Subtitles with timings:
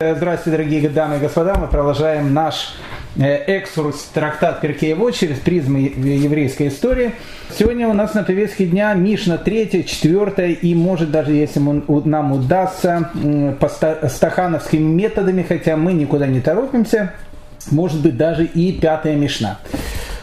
[0.00, 1.56] Здравствуйте, дорогие дамы и господа.
[1.56, 2.76] Мы продолжаем наш
[3.16, 7.14] э, экскурс трактат Перкеево через призмы еврейской истории.
[7.50, 13.10] Сегодня у нас на повестке дня Мишна 3, 4 и может даже, если нам удастся,
[13.58, 13.68] по
[14.08, 17.14] стахановскими методами, хотя мы никуда не торопимся,
[17.72, 19.58] может быть даже и пятая Мишна.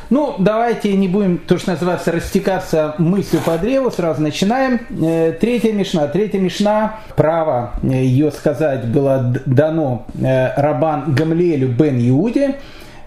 [0.09, 4.79] Ну, давайте не будем, то, что называется, растекаться мыслью по древу, сразу начинаем.
[5.01, 6.07] Э, третья Мишна.
[6.07, 12.55] Третья Мишна, право э, ее сказать было дано э, Рабан Гамлиэлю бен Иуде.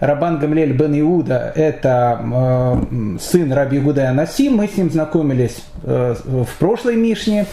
[0.01, 2.21] Рабан Гамлель бен Иуда– это
[3.19, 4.47] сын Раби Гудая Наси.
[4.47, 7.45] Мы с ним знакомились в прошлой Мишне.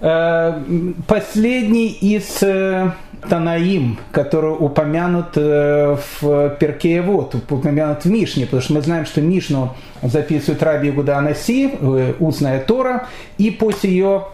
[0.00, 0.62] Э,
[1.08, 2.92] последний из э,
[3.28, 9.74] Танаим, который упомянут э, в Перкеевод, упомянут в Мишне, потому что мы знаем, что Мишну
[10.00, 11.72] записывает Раби Гуда Анаси,
[12.20, 13.08] устная Тора,
[13.38, 14.24] и после ее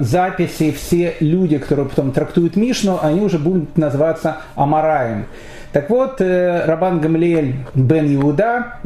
[0.00, 5.26] записи все люди, которые потом трактуют Мишну, они уже будут называться Амараем.
[5.70, 8.78] Так вот, Рабан Гамлиэль бен Иуда,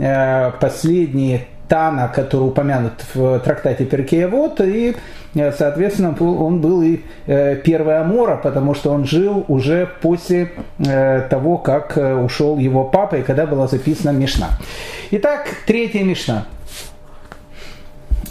[0.61, 4.97] последний Тана, который упомянут в трактате Перкеевод, и,
[5.35, 11.23] э, соответственно, он был и э, первый Амора, потому что он жил уже после э,
[11.29, 14.49] того, как ушел его папа, и когда была записана Мишна.
[15.11, 16.47] Итак, третья Мишна.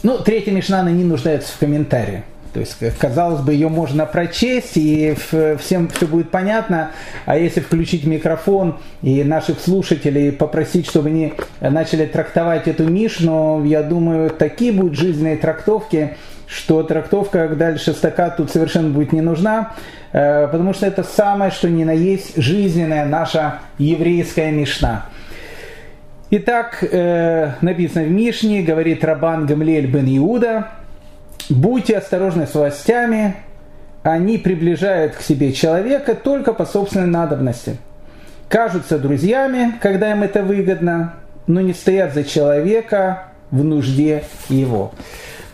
[0.03, 2.23] Ну, третья Мишна, она не нуждается в комментарии.
[2.53, 5.15] То есть, казалось бы, ее можно прочесть, и
[5.59, 6.91] всем все будет понятно.
[7.25, 13.83] А если включить микрофон и наших слушателей попросить, чтобы они начали трактовать эту Мишну, я
[13.83, 16.15] думаю, такие будут жизненные трактовки,
[16.47, 19.73] что трактовка дальше стакат тут совершенно будет не нужна,
[20.13, 25.05] э, потому что это самое, что ни на есть жизненная наша еврейская Мишна.
[26.29, 30.67] Итак, э, написано в Мишне, говорит Рабан Гамлель бен Иуда,
[31.49, 33.35] Будьте осторожны с властями,
[34.03, 37.77] они приближают к себе человека только по собственной надобности.
[38.49, 41.15] Кажутся друзьями, когда им это выгодно,
[41.47, 44.93] но не стоят за человека в нужде его.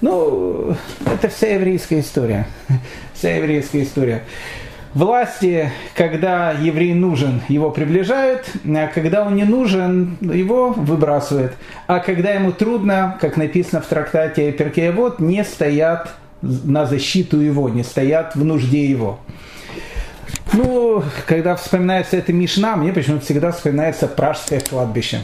[0.01, 2.45] Ну, это вся еврейская история.
[3.13, 4.23] Вся еврейская история.
[4.93, 11.53] Власти, когда еврей нужен, его приближают, а когда он не нужен, его выбрасывают.
[11.87, 17.83] А когда ему трудно, как написано в трактате Перкеевод, не стоят на защиту его, не
[17.83, 19.19] стоят в нужде его.
[20.51, 25.21] Ну, когда вспоминается это Мишна, мне почему-то всегда вспоминается Пражское кладбище.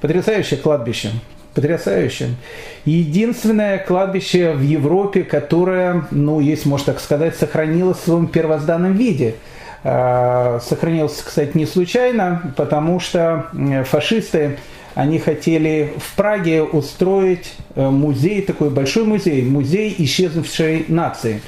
[0.00, 1.10] Потрясающее кладбище
[1.54, 2.36] потрясающим.
[2.84, 9.34] Единственное кладбище в Европе, которое, ну, есть, можно так сказать, сохранилось в своем первозданном виде.
[9.82, 13.46] А, сохранилось, кстати, не случайно, потому что
[13.86, 14.58] фашисты,
[14.94, 21.42] они хотели в Праге устроить э, музей, такой большой музей, музей исчезнувшей нации.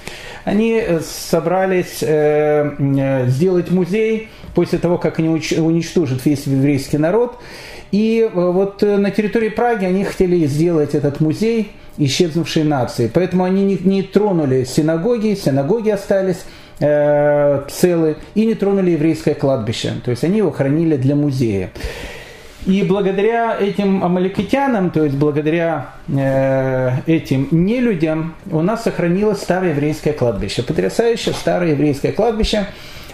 [0.45, 7.39] Они э, собрались э, сделать музей после того, как они уничтожат весь еврейский народ.
[7.93, 13.11] И э, вот э, на территории Праги они хотели сделать этот музей исчезнувшей нации.
[13.13, 16.45] Поэтому они не, не тронули синагоги, синагоги остались
[16.81, 19.93] э, целы, и не тронули еврейское кладбище.
[20.05, 21.71] То есть они его хранили для музея.
[22.65, 30.15] И благодаря этим амаликитянам, то есть благодаря э, этим нелюдям, у нас сохранилось старое еврейское
[30.15, 30.63] кладбище.
[30.63, 32.67] Потрясающее старое еврейское кладбище.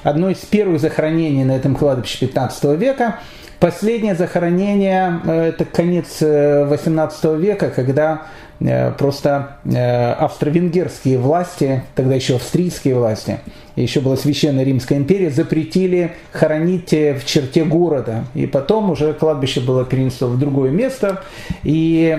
[0.04, 3.18] Одно из первых захоронений на этом кладбище 15 века–
[3.60, 8.22] Последнее захоронение э,– это конец 18 э, века, когда
[8.60, 13.40] э, просто австро-венгерские власти, тогда еще австрийские власти,
[13.74, 18.26] еще была Священная Римская империя, запретили хоронить в черте города.
[18.34, 21.22] И потом уже кладбище было перенесено в другое место.
[21.64, 22.16] И,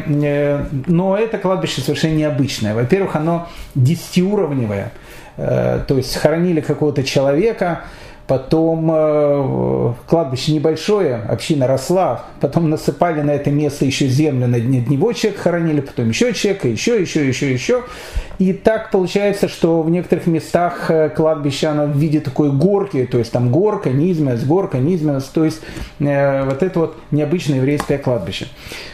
[0.88, 2.73] но это кладбище совершенно необычное.
[2.73, 4.94] Во-первых, оно десятиуровневое.
[5.35, 7.81] То есть хоронили какого-то человека,
[8.29, 12.25] Потом э, кладбище небольшое, община росла.
[12.40, 17.01] Потом насыпали на это место еще землю, над него человек хоронили, потом еще человека, еще,
[17.01, 17.85] еще, еще, еще.
[18.38, 23.18] И так получается, что в некоторых местах э, кладбище оно в виде такой горки, то
[23.18, 25.62] есть там горка, низменность, горка, низменность, то есть
[26.00, 28.45] э, вот это вот необычное еврейское кладбище.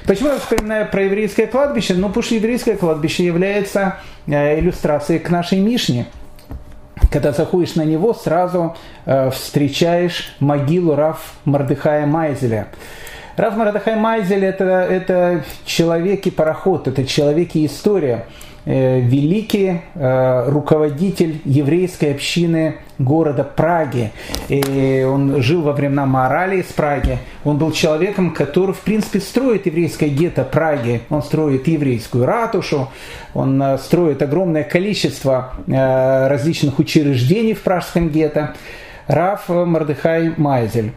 [0.05, 1.95] Почему я вспоминаю про еврейское кладбище?
[1.95, 6.05] Ну, потому что еврейское кладбище является э, иллюстрацией к нашей Мишне–
[7.11, 8.75] когда заходишь на него, сразу
[9.05, 12.67] э, встречаешь могилу Раф Мардыхая Майзеля.
[13.37, 18.25] Раф Мардыхай Майзель это, это человек и пароход, это человек и история.
[18.67, 24.11] Э, великий э, руководитель еврейской общины города Праги.
[24.49, 27.19] И он жил во времена Морали из Праги.
[27.43, 31.01] Он был человеком, который, в принципе, строит еврейское гетто Праги.
[31.11, 32.89] Он строит еврейскую ратушу,
[33.35, 38.55] он строит огромное количество различных учреждений в пражском гетто.
[39.07, 40.91] Раф Мардыхай Майзель.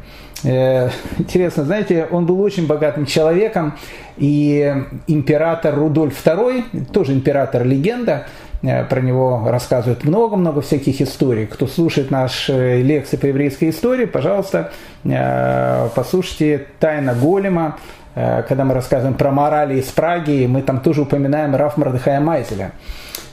[0.44, 3.76] Э, интересно, знаете, он был очень богатым человеком,
[4.17, 4.75] и
[5.06, 8.26] император Рудольф II, тоже император-легенда,
[8.62, 11.46] э, про него рассказывают много-много всяких историй.
[11.46, 14.73] Кто слушает наши лекции по еврейской истории, пожалуйста,
[15.05, 17.79] э, послушайте «Тайна голема»,
[18.49, 22.73] когда мы рассказываем про морали из Праги, мы там тоже упоминаем Раф Мардыхая Майзеля.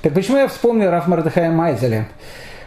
[0.04, 2.06] Так почему я вспомнил Раф Мардыхая Майзеля?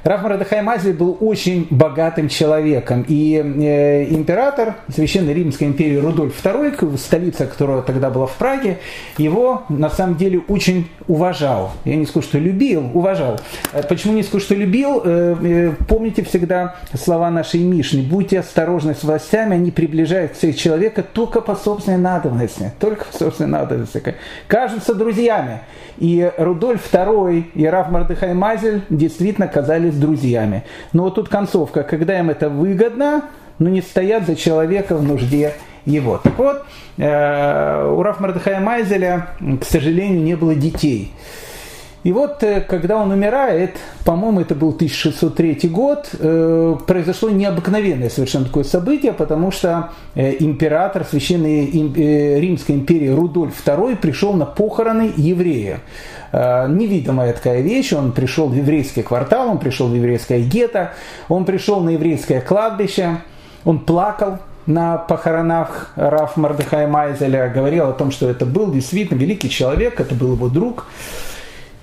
[0.05, 3.05] Раф Мардахай Мазель был очень богатым человеком.
[3.09, 8.79] И э, император Священной Римской империи Рудольф II, столица которого тогда была в Праге,
[9.17, 11.73] его на самом деле очень уважал.
[11.85, 13.41] Я не скажу, что любил, уважал.
[13.73, 15.03] Э, почему не скажу, что любил?
[15.05, 18.03] Э, э, помните всегда слова нашей Мишни.
[18.03, 22.73] Будьте осторожны с властями, они приближают к человека только по собственной надобности.
[22.79, 24.15] Только по собственной надобности.
[24.47, 25.61] Кажутся друзьями.
[25.99, 30.65] И Рудольф II и Раф Мардыхай Мазель действительно казались друзьями.
[30.93, 33.25] Но вот тут концовка, когда им это выгодно,
[33.59, 35.55] но не стоят за человека в нужде
[35.85, 36.19] его.
[36.19, 36.65] Так вот,
[36.97, 39.29] э, у Раф Мардыхая Майзеля,
[39.61, 41.13] к сожалению, не было детей.
[42.09, 43.77] И вот, э, когда он умирает,
[44.07, 51.05] по-моему, это был 1603 год, э, произошло необыкновенное совершенно такое событие, потому что э, император
[51.05, 51.67] Священной
[52.41, 55.81] Римской империи Рудольф II пришел на похороны еврея.
[56.33, 60.95] Невидимая такая вещь, он пришел в еврейский квартал, он пришел в еврейское гетто,
[61.29, 63.19] он пришел на еврейское кладбище,
[63.67, 64.39] он плакал,
[64.69, 70.15] на похоронах Раф Мардыхая Майзеля, говорил о том, что это был действительно великий человек, это
[70.15, 70.85] был его друг.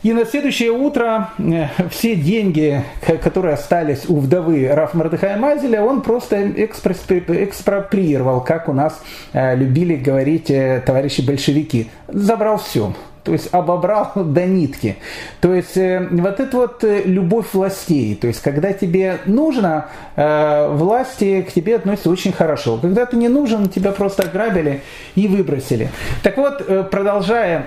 [0.05, 2.83] И на следующее утро э, все деньги,
[3.23, 9.01] которые остались у вдовы Раф Мардыхая Мазеля, он просто экспроприировал, как у нас
[9.33, 11.89] э, любили говорить э, товарищи большевики.
[12.07, 12.93] Забрал все
[13.25, 14.97] то есть обобрал до нитки.
[15.41, 20.69] То есть э, вот это вот э, любовь властей, то есть когда тебе нужно, э,
[20.69, 22.77] власти к тебе относятся очень хорошо.
[22.77, 24.81] Когда ты не нужен, тебя просто ограбили
[25.15, 25.89] и выбросили.
[26.23, 27.65] Так вот, продолжая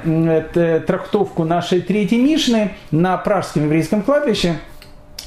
[0.87, 4.55] трактовку нашей третьей Мишны на Пражском еврейском кладбище,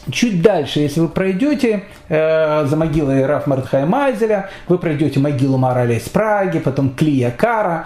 [0.09, 5.95] Чуть дальше, если вы пройдете э, за могилой Раф Мардхая Майзеля, вы пройдете могилу Мораля
[5.95, 7.85] из Праги, потом Клия Кара,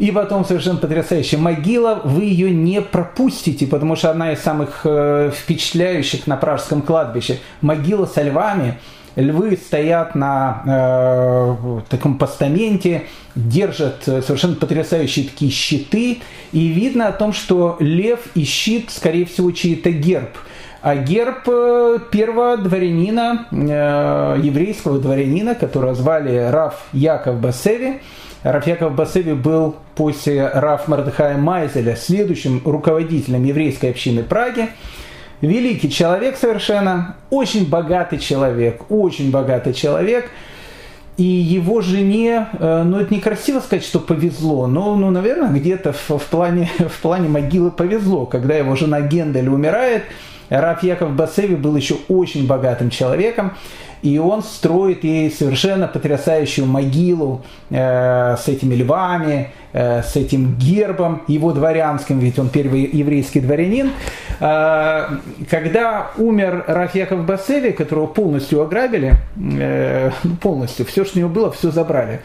[0.00, 5.30] и потом совершенно потрясающая могила, вы ее не пропустите, потому что одна из самых э,
[5.30, 7.38] впечатляющих на Пражском кладбище.
[7.60, 8.78] Могила со львами.
[9.14, 13.02] Львы стоят на э, таком постаменте,
[13.34, 16.20] держат совершенно потрясающие такие щиты,
[16.52, 20.30] и видно о том, что лев и щит, скорее всего, чей-то герб.
[20.82, 28.00] А герб э, первого дворянина, э, еврейского дворянина, которого звали Раф Яков Басеви,
[28.42, 34.70] Рафьяков Басеви был после Раф Мардыхая Майзеля следующим руководителем еврейской общины Праги.
[35.42, 40.30] Великий человек совершенно, очень богатый человек, очень богатый человек.
[41.18, 46.08] И его жене, э, ну это некрасиво сказать, что повезло, но, ну, наверное, где-то в,
[46.08, 48.24] в, плане, в плане могилы повезло.
[48.24, 50.04] Когда его жена Гендель умирает,
[50.50, 53.52] Раф Яков Басеви был еще очень богатым человеком
[54.02, 61.22] и он строит ей совершенно потрясающую могилу э, с этими львами, э, с этим гербом
[61.28, 63.92] его дворянским, ведь он первый еврейский дворянин.
[64.40, 65.08] Э,
[65.50, 71.52] когда умер Рафьяков Басеви, которого полностью ограбили, э, ну, полностью, все, что у него было,
[71.52, 72.20] все забрали,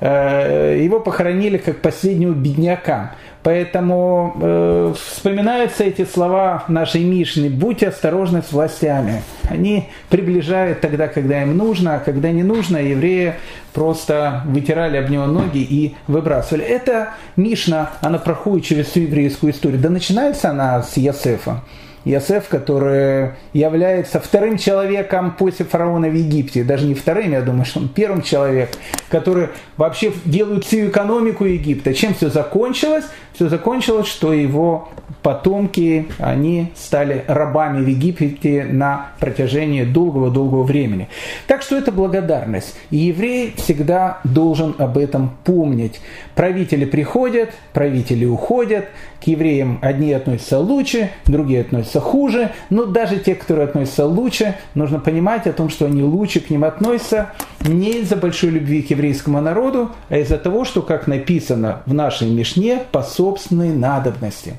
[0.00, 3.14] э, его похоронили как последнего бедняка.
[3.42, 9.22] Поэтому э, вспоминаются эти слова нашей Мишны «Будьте осторожны с властями».
[9.50, 13.34] Они приближают тогда, когда им нужно, а когда не нужно, евреи
[13.74, 16.64] просто вытирали об него ноги и выбрасывали.
[16.64, 19.80] Это Мишна, она проходит через всю еврейскую историю.
[19.80, 21.62] Да начинается она с Ясефа.
[22.04, 27.78] Иосиф, который является вторым человеком после фараона в Египте, даже не вторым, я думаю, что
[27.78, 28.70] он первым человек,
[29.08, 31.94] который вообще делает всю экономику Египта.
[31.94, 33.04] Чем все закончилось?
[33.34, 34.88] Все закончилось, что его
[35.22, 41.08] потомки, они стали рабами в Египте на протяжении долгого-долгого времени.
[41.46, 42.74] Так что это благодарность.
[42.90, 46.00] И еврей всегда должен об этом помнить.
[46.34, 48.86] Правители приходят, правители уходят,
[49.22, 54.98] к евреям одни относятся лучше, другие относятся хуже, но даже те, которые относятся лучше, нужно
[54.98, 57.28] понимать о том, что они лучше к ним относятся
[57.60, 62.28] не из-за большой любви к еврейскому народу, а из-за того, что, как написано в нашей
[62.28, 64.54] Мишне, по собственной надобности.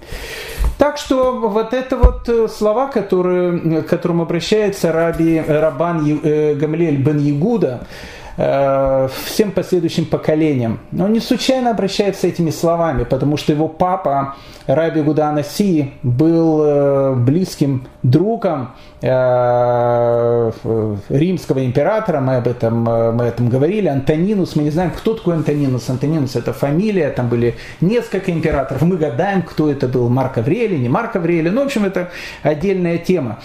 [0.78, 6.98] Так что вот это вот э, слова, которые, к которым обращается раби Рабан э, Гамлель
[6.98, 7.86] бен Ягуда,
[8.38, 10.80] э, всем последующим поколениям.
[10.92, 14.36] Но он не случайно обращается этими словами, потому что его папа
[14.68, 18.70] Раби Гудана Си был э, близким другом
[19.02, 20.52] э,
[21.10, 25.16] римского императора, мы об этом, э, мы об этом говорили, Антонинус, мы не знаем, кто
[25.16, 30.38] такой Антонинус, Антонинус это фамилия, там были несколько императоров, мы гадаем, кто это был, Марк
[30.38, 32.10] Аврелий, не Марк Аврелий, ну, в общем, это
[32.42, 33.40] отдельная тема.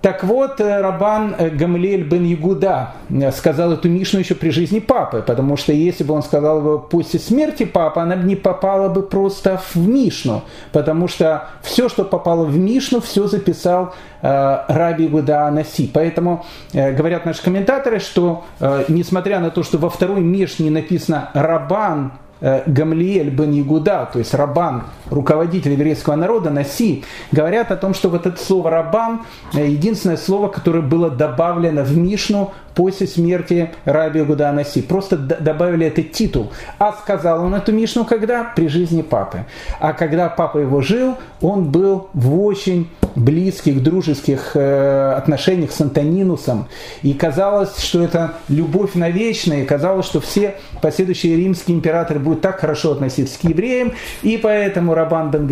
[0.00, 4.78] Так вот, э, Рабан э, Гамлель бен Ягуда э, сказал эту Мишну еще при жизни
[4.78, 8.88] папы, потому что если бы он сказал его после смерти папы, она бы не попала
[8.88, 15.04] бы просто в Мишну, потому что все, что попало в Мишну, все записал э, Раби
[15.04, 15.90] Ягуда Анаси.
[15.92, 18.44] Поэтому говорят наши комментаторы, что
[18.88, 24.84] несмотря на то, что во второй Мишне написано Рабан Гамлиэль бен Ягуда, то есть Рабан,
[25.10, 29.22] руководитель еврейского народа, Наси, говорят о том, что вот это слово Рабан
[29.54, 34.82] э, единственное слово, которое было добавлено в Мишну после смерти Раби Гуда Наси.
[34.82, 36.52] Просто добавили этот титул.
[36.78, 38.44] А сказал он эту Мишну когда?
[38.54, 39.46] При жизни папы.
[39.80, 46.68] А когда папа его жил, он был в очень близких, дружеских э, отношениях с Антонинусом.
[47.02, 49.62] И казалось, что это любовь навечная.
[49.62, 53.94] И казалось, что все последующие римские императоры будут так хорошо относиться к евреям.
[54.22, 55.48] И поэтому Рабан бен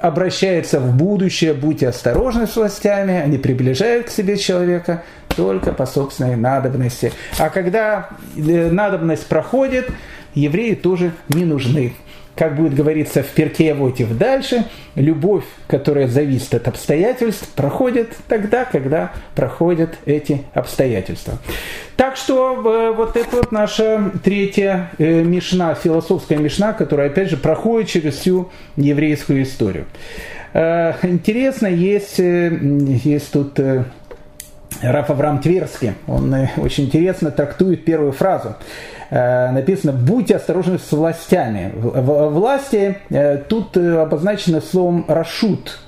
[0.00, 5.02] обращается в будущее, будьте осторожны с властями, они приближают к себе человека
[5.36, 7.12] только по собственной надобности.
[7.38, 9.88] А когда э, надобность проходит,
[10.34, 11.94] евреи тоже не нужны.
[12.36, 19.12] Как будет говориться в перке Авотив дальше, любовь, которая зависит от обстоятельств, проходит тогда, когда
[19.34, 21.38] проходят эти обстоятельства.
[21.96, 27.36] Так что э, вот это вот наша третья э, мишна, философская мишна, которая опять же
[27.36, 29.86] проходит через всю еврейскую историю.
[30.52, 33.60] Интересно, есть, есть тут
[34.82, 38.56] Раф Авраам Тверский, он очень интересно трактует первую фразу.
[39.10, 41.72] Написано «Будьте осторожны с властями».
[41.74, 42.98] Власти
[43.48, 45.80] тут обозначены словом «рашут»,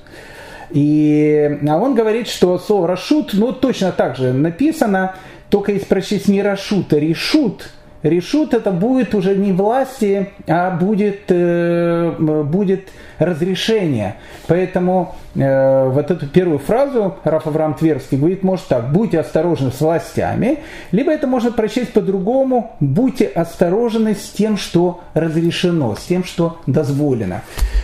[0.69, 5.15] и а он говорит, что слово «рашут» ну, точно так же написано–
[5.53, 7.69] только если прочесть не Рашут, а Решут,
[8.01, 14.15] Решут это будет уже не власти, а будет, э, будет разрешение.
[14.47, 19.81] Поэтому э, вот эту первую фразу Раф Авраам Тверский говорит, может так, будьте осторожны с
[19.81, 20.59] властями,
[20.91, 27.41] либо это можно прочесть по-другому, будьте осторожны с тем, что разрешено, с тем, что дозволено.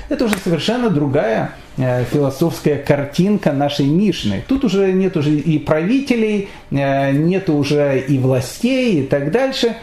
[0.09, 4.43] Это уже совершенно другая Э, философская картинка нашей Мишны.
[4.45, 9.77] Тут уже нет уже и правителей, э, нет уже и властей и так дальше.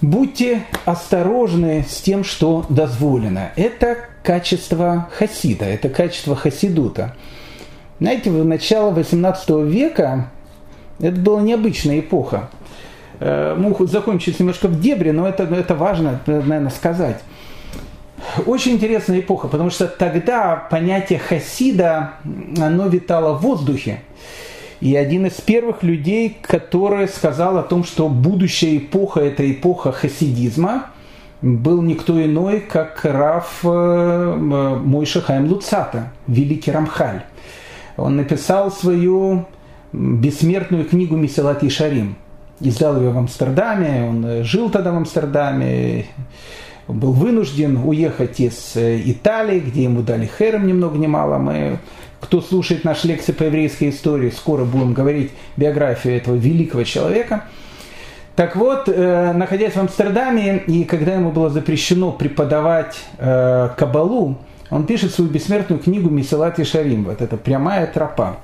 [0.00, 3.50] Будьте осторожны с тем, что дозволено.
[3.56, 7.14] Это качество хасида, это качество хасидута.
[7.98, 10.30] Знаете, в начало 18 века
[11.00, 12.50] это была необычная эпоха.
[13.20, 17.22] Э, мы закончились немножко в дебри, но это, это важно, наверное, сказать
[18.44, 22.12] очень интересная эпоха, потому что тогда понятие хасида,
[22.58, 24.02] оно витало в воздухе.
[24.80, 30.86] И один из первых людей, который сказал о том, что будущая эпоха– это эпоха хасидизма,
[31.42, 37.22] был никто иной, как Раф э, Мойша Хайм Луцата, великий Рамхаль.
[37.96, 39.46] Он написал свою
[39.92, 42.16] бессмертную книгу «Меселат и Шарим».
[42.60, 46.06] Издал ее в Амстердаме, он жил тогда в Амстердаме,
[46.88, 51.38] был вынужден уехать из э, Италии, где ему дали хером ни много ни мало.
[51.38, 51.78] Мы,
[52.20, 57.44] кто слушает наши лекции по еврейской истории, скоро будем говорить биографию этого великого человека.
[58.34, 64.38] Так вот, э, находясь в Амстердаме, и когда ему было запрещено преподавать э, Кабалу,
[64.70, 67.04] он пишет свою бессмертную книгу «Меселат и Шарим».
[67.04, 68.38] Вот это прямая тропа.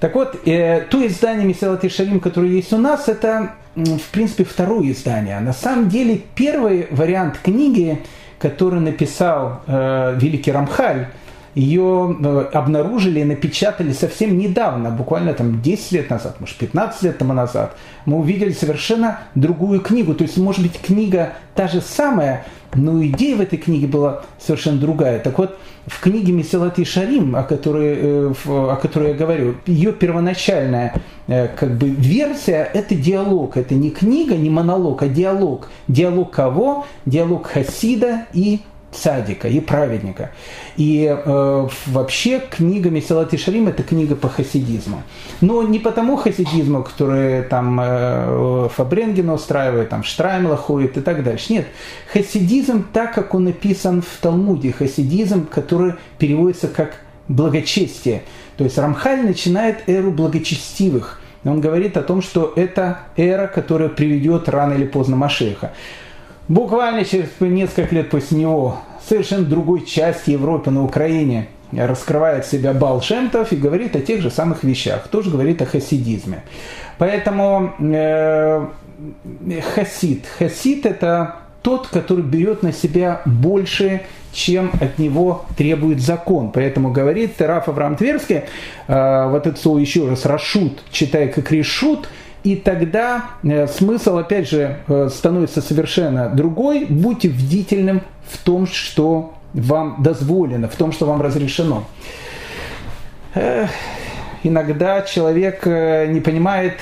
[0.00, 4.44] Так вот, э, то издание Меселат и Шарим, которое есть у нас, это в принципе,
[4.44, 5.38] второе издание.
[5.40, 7.98] На самом деле, первый вариант книги,
[8.38, 11.08] который написал э, великий Рамхаль,
[11.54, 17.18] ее э, обнаружили и напечатали совсем недавно, буквально там 10 лет назад, может 15 лет
[17.18, 17.76] тому назад.
[18.04, 20.14] Мы увидели совершенно другую книгу.
[20.14, 24.78] То есть, может быть, книга та же самая, но идея в этой книге была совершенно
[24.78, 25.18] другая.
[25.20, 29.92] Так вот, в книге Меселат и Шарим, о которой, э, о которой я говорю, ее
[29.92, 30.94] первоначальная
[31.26, 33.56] э, как бы версия– это диалог.
[33.56, 35.68] Это не книга, не монолог, а диалог.
[35.88, 36.86] Диалог кого?
[37.06, 38.60] Диалог Хасида и
[38.92, 40.30] цадика и праведника.
[40.76, 45.02] И э, вообще книга Меселат и Шарим– это книга по хасидизму.
[45.40, 51.52] Но не потому хасидизму, который там э, Фабренген устраивает, там Штраймла ходит и так дальше.
[51.52, 51.66] Нет,
[52.12, 58.22] хасидизм так, как он написан в Талмуде, хасидизм, который переводится как благочестие.
[58.56, 64.48] То есть Рамхаль начинает эру благочестивых– он говорит о том, что это эра, которая приведет
[64.48, 65.72] рано или поздно Машеха.
[66.48, 73.52] Буквально через несколько лет после него совершенно другой части Европы на Украине раскрывает себя Балшемтов
[73.52, 76.42] и говорит о тех же самых вещах, тоже говорит о хасидизме.
[76.96, 78.66] Поэтому э,
[79.74, 80.24] хасид.
[80.38, 84.02] Хасид это тот, который берет на себя больше,
[84.32, 86.50] чем от него требует закон.
[86.52, 88.42] Поэтому говорит Раф Авраам Тверский,
[88.86, 92.08] э, вот это слово еще раз, рашут, читай как решут,
[92.44, 96.86] и тогда э, смысл, опять же, э, становится совершенно другой.
[96.86, 101.84] Будьте бдительным в том, что вам дозволено, в том, что вам разрешено.
[104.44, 106.74] Иногда человек э, не понимает,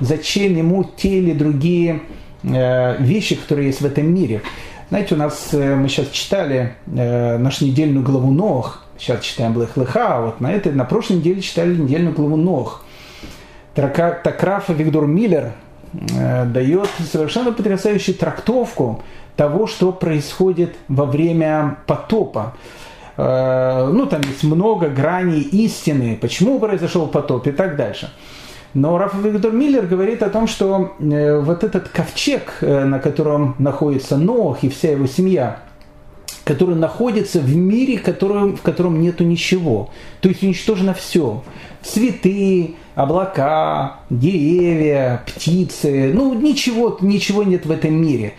[0.00, 2.00] зачем ему те или другие
[2.42, 4.42] э, вещи, которые есть в этом мире.
[4.88, 10.16] Знаете, у нас э, мы сейчас читали нашу недельную главу Нох, сейчас читаем Блэх Леха,
[10.16, 12.84] а вот на этой, на прошлой неделе читали недельную главу Нох.
[13.74, 15.52] Такрафа Виктор Миллер
[15.92, 19.02] дает совершенно потрясающую трактовку
[19.36, 22.54] того, что происходит во время потопа.
[23.16, 28.12] Э, ну, там есть много граней истины, почему произошел потоп и так дальше.
[28.74, 33.54] Но Раф Виктор Миллер говорит о том, что э, вот этот ковчег, э, на котором
[33.58, 35.60] находится Нох и вся его семья,
[36.44, 39.90] который находится в мире, который, в котором нету ничего.
[40.20, 41.44] То есть уничтожено все.
[41.82, 46.12] Цветы, облака, деревья, птицы.
[46.14, 48.34] Ну, ничего, ничего нет в этом мире.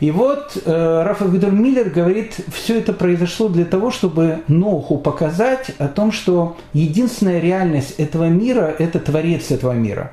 [0.00, 5.72] И вот э, Рафа Гудер Миллер говорит, все это произошло для того, чтобы Ноху показать
[5.76, 10.12] о том, что единственная реальность этого мира– это Творец этого мира.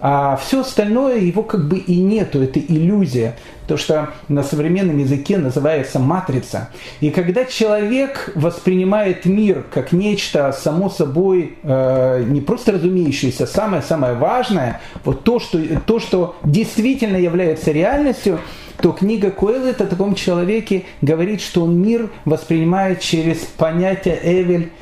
[0.00, 3.36] А все остальное его как бы и нету, это иллюзия.
[3.66, 6.68] То, что на современном языке называется матрица.
[7.00, 14.80] И когда человек воспринимает мир как нечто само собой э, не просто разумеющееся, самое-самое важное,
[15.04, 18.38] вот то что, то, что действительно является реальностью–
[18.80, 24.72] то книга Коэлет о таком человеке говорит, что он мир воспринимает через понятие Эвель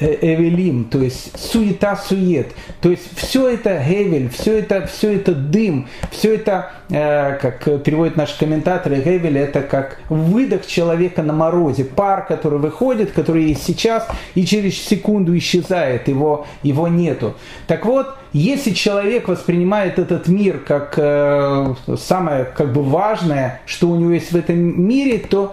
[0.00, 2.48] эвелим, то есть суета-сует.
[2.80, 8.16] То есть все это гевель, все это, все это дым, все это, э, как переводят
[8.16, 14.06] наши комментаторы, гевель это как выдох человека на морозе, пар, который выходит, который есть сейчас
[14.34, 17.34] и через секунду исчезает, его, его нету.
[17.66, 23.96] Так вот, если человек воспринимает этот мир как э, самое как бы важное, что у
[23.96, 25.52] него есть в этом мире, то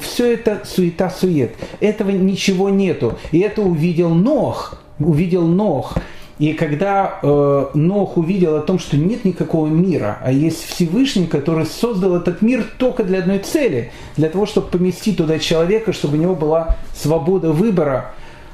[0.00, 1.54] все это суета-сует.
[1.80, 3.18] Этого ничего нету.
[3.30, 4.78] И это увидел Нох.
[4.98, 5.94] Увидел Нох.
[6.38, 11.64] И когда э, Нох увидел о том, что нет никакого мира, а есть Всевышний, который
[11.64, 16.20] создал этот мир только для одной цели, для того, чтобы поместить туда человека, чтобы у
[16.20, 18.12] него была свобода выбора,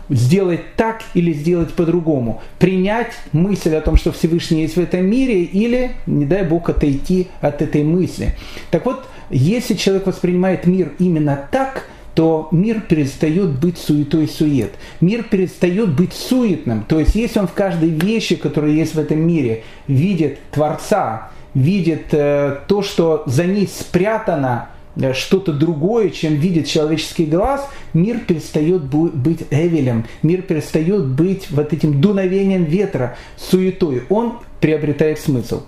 [0.08, 2.40] сделать так или сделать по-другому.
[2.58, 7.28] Принять мысль о том, что Всевышний есть в этом мире, или, не дай Бог, отойти
[7.40, 8.36] от этой мысли.
[8.70, 14.72] Так вот, если человек воспринимает мир именно так, то мир перестает быть суетой сует.
[15.00, 16.84] Мир перестает быть суетным.
[16.86, 22.06] То есть, если он в каждой вещи, которая есть в этом мире, видит Творца, видит
[22.12, 24.68] э, то, что за ней спрятано,
[25.14, 32.00] что-то другое, чем видит человеческий глаз, мир перестает быть эвелем, мир перестает быть вот этим
[32.00, 34.02] дуновением ветра, суетой.
[34.08, 35.62] Он приобретает смысл.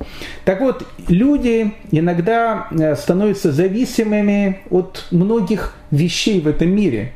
[0.44, 7.12] Так вот, люди иногда э, становятся зависимыми от многих вещей в этом мире.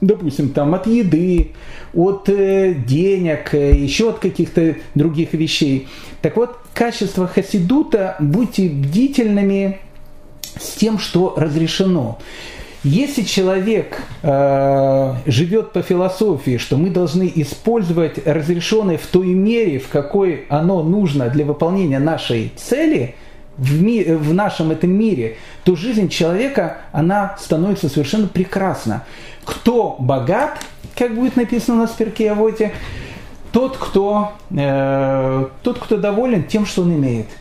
[0.00, 1.52] Допустим, там от еды,
[1.94, 5.88] от э, денег, еще от каких-то других вещей.
[6.22, 9.80] Так вот, качество хасидута, будьте бдительными
[10.58, 12.18] с тем, что разрешено.
[12.84, 19.88] Если человек э, живет по философии, что мы должны использовать разрешенное в той мере, в
[19.88, 23.16] какой оно нужно для выполнения нашей цели
[23.56, 29.02] в, ми, в нашем этом мире, то жизнь человека, она становится совершенно прекрасна.
[29.44, 30.60] Кто богат,
[30.96, 32.72] как будет написано на спирке Авоте,
[33.50, 37.26] тот, кто, э, тот, кто доволен тем, что он имеет–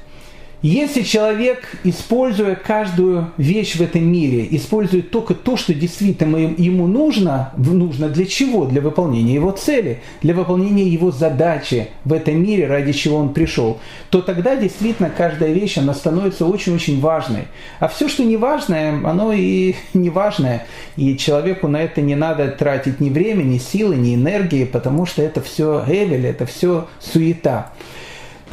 [0.61, 7.51] если человек, используя каждую вещь в этом мире, использует только то, что действительно ему нужно,
[7.57, 8.65] нужно для чего?
[8.65, 13.79] Для выполнения его цели, для выполнения его задачи в этом мире, ради чего он пришел,
[14.09, 17.43] то тогда действительно каждая вещь, она становится очень-очень важной.
[17.79, 20.65] А все, что не важное, оно и не важное.
[20.95, 25.21] И человеку на это не надо тратить ни времени, ни силы, ни энергии, потому что
[25.21, 27.71] это все эвель, это все суета.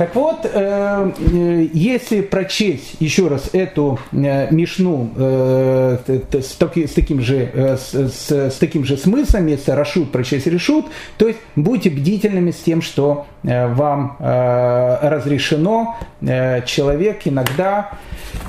[0.03, 6.57] Так вот, э, э, если прочесть еще раз эту э, мишну с,
[6.93, 10.87] таким же, с, таким же смыслом, если Рашут прочесть Решут,
[11.19, 15.97] то есть будьте бдительными с тем, что вам разрешено.
[16.21, 17.93] Человек иногда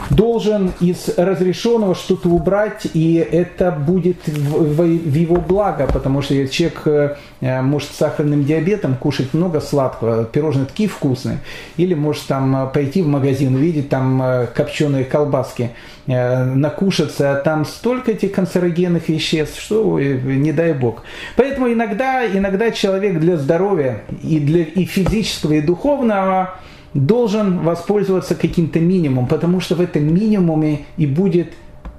[0.10, 7.89] должен из разрешенного что-то убрать, и это будет в, его благо, потому что человек может
[7.89, 11.39] с сахарным диабетом кушать много сладкого, пирожные такие вкусные,
[11.78, 15.72] или может там пойти в магазин, увидеть там э, копченые колбаски,
[16.08, 21.04] э, накушаться, а там столько этих канцерогенных веществ, что не дай бог.
[21.36, 26.56] Поэтому иногда, иногда человек для здоровья и, для, и физического, и духовного
[26.94, 31.54] должен воспользоваться каким-то минимумом, потому что в этом минимуме и будет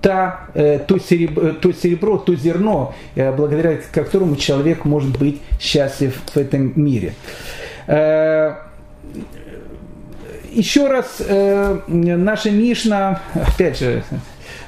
[0.04, 6.20] та, э, то, серебро, то серебро, то зерно, э, благодаря которому человек может быть счастлив
[6.26, 7.14] в этом мире.
[9.12, 9.20] Э,
[10.50, 11.20] еще раз,
[11.88, 14.04] наша Мишна, опять же,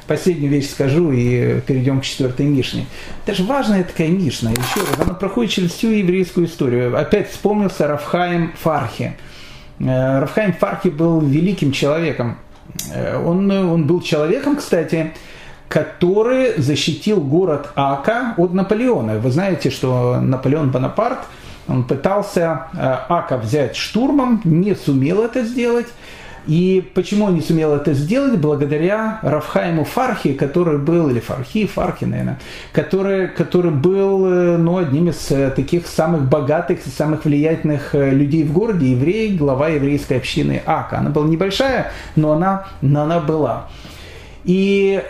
[0.06, 2.86] последнюю вещь скажу и перейдем к четвертой Мишне.
[3.24, 6.98] Это же важная такая Мишна, еще раз, она проходит через всю еврейскую историю.
[6.98, 9.16] Опять вспомнился Рафхаем Фархи.
[9.78, 12.38] Рафхаим Фархи был великим человеком.
[13.24, 15.12] Он, он был человеком, кстати,
[15.68, 19.18] который защитил город Ака от Наполеона.
[19.18, 21.18] Вы знаете, что Наполеон Бонапарт,
[21.68, 25.86] он пытался э, Ака взять штурмом, не сумел это сделать.
[26.46, 28.38] И почему он не сумел это сделать?
[28.38, 32.38] Благодаря Рафхайму Фархи, который был, или Фархи, Фархи, наверное,
[32.72, 38.52] который, который был э, ну, одним из э, таких самых богатых, самых влиятельных людей в
[38.52, 40.98] городе, еврей, глава еврейской общины Ака.
[40.98, 43.68] Она была небольшая, но она, но она была.
[44.44, 45.02] И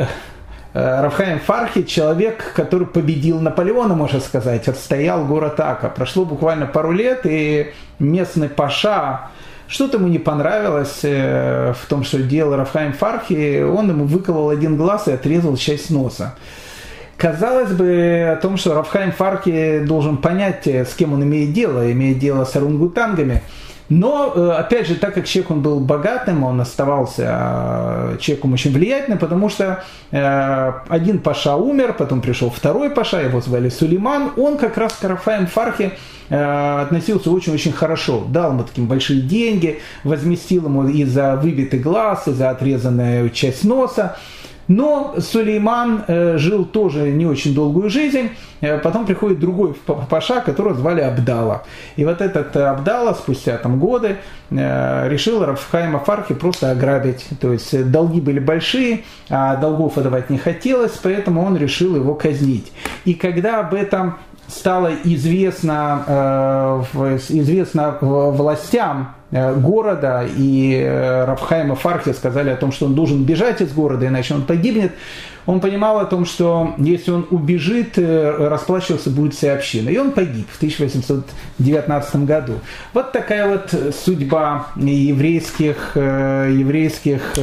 [0.77, 5.89] Э, Рафхаим Фархи– человек, который победил Наполеона, можно сказать, отстоял город Ака.
[5.89, 9.31] Прошло буквально пару лет, и местный паша,
[9.69, 14.77] что-то ему не понравилось э, в том, что делал Рафхаим Фархи, он ему выколол один
[14.77, 16.35] глаз и отрезал часть носа.
[17.17, 21.91] Казалось бы о том, что Рафхайм Фарки должен понять, э, с кем он имеет дело,
[21.91, 23.43] имеет дело с орунгутангами–
[23.89, 28.73] но, э, опять же, так как человек он был богатым, он оставался э, человеком очень
[28.73, 34.59] влиятельным, потому что э, один паша умер, потом пришел второй паша, его звали Сулейман, он
[34.59, 35.93] как раз к Карафаем Фархе
[36.29, 42.33] относился очень-очень хорошо, дал ему такие большие деньги, возместил ему и за выбитый глаз, и
[42.33, 44.17] за отрезанную часть носа.
[44.69, 48.31] Но Сулейман э, жил тоже не очень долгую жизнь.
[48.61, 49.75] Э, потом приходит другой
[50.09, 51.63] паша, которого звали Абдала.
[51.97, 54.17] И вот этот Абдала спустя там годы
[54.51, 57.27] э, решил Рафхайма Фархи просто ограбить.
[57.41, 62.73] То есть долги были большие, а долгов отдавать не хотелось, поэтому он решил его казнить.
[63.05, 64.17] И когда об этом
[64.49, 66.05] стало известно,
[66.95, 73.25] э, известно властям э, города, и э, Рабхайма Фархи сказали о том, что он должен
[73.25, 74.93] бежать из города, иначе он погибнет,
[75.47, 79.91] он понимал о том, что если он убежит, расплачиваться будет вся община.
[79.91, 82.55] И он погиб в 1819 году.
[82.93, 87.35] Вот такая вот судьба еврейских, еврейских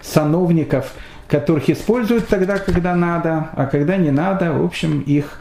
[0.00, 0.92] сановников–
[1.28, 5.38] которых используют тогда, когда надо, а когда не надо, в общем, их,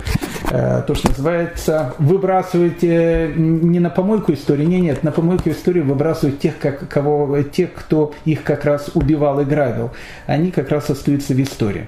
[0.51, 5.79] э, то, что называется, выбрасывают э, не на помойку истории, не, нет, на помойку истории
[5.79, 9.91] выбрасывают тех, как, кого, тех, кто их как раз убивал и грабил.
[10.25, 11.87] Они как раз остаются в истории.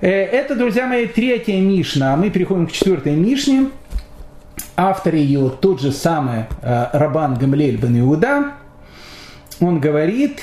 [0.00, 3.68] Э, это, друзья мои, третья Мишна, а мы переходим к четвертой Мишне.
[4.74, 8.52] Автор ее тот же самый Рабан Гамлель бен Иуда.
[9.60, 10.40] Он говорит,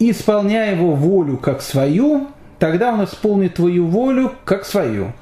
[0.00, 5.12] исполняй его волю как свою, тогда он исполнит твою волю как свою.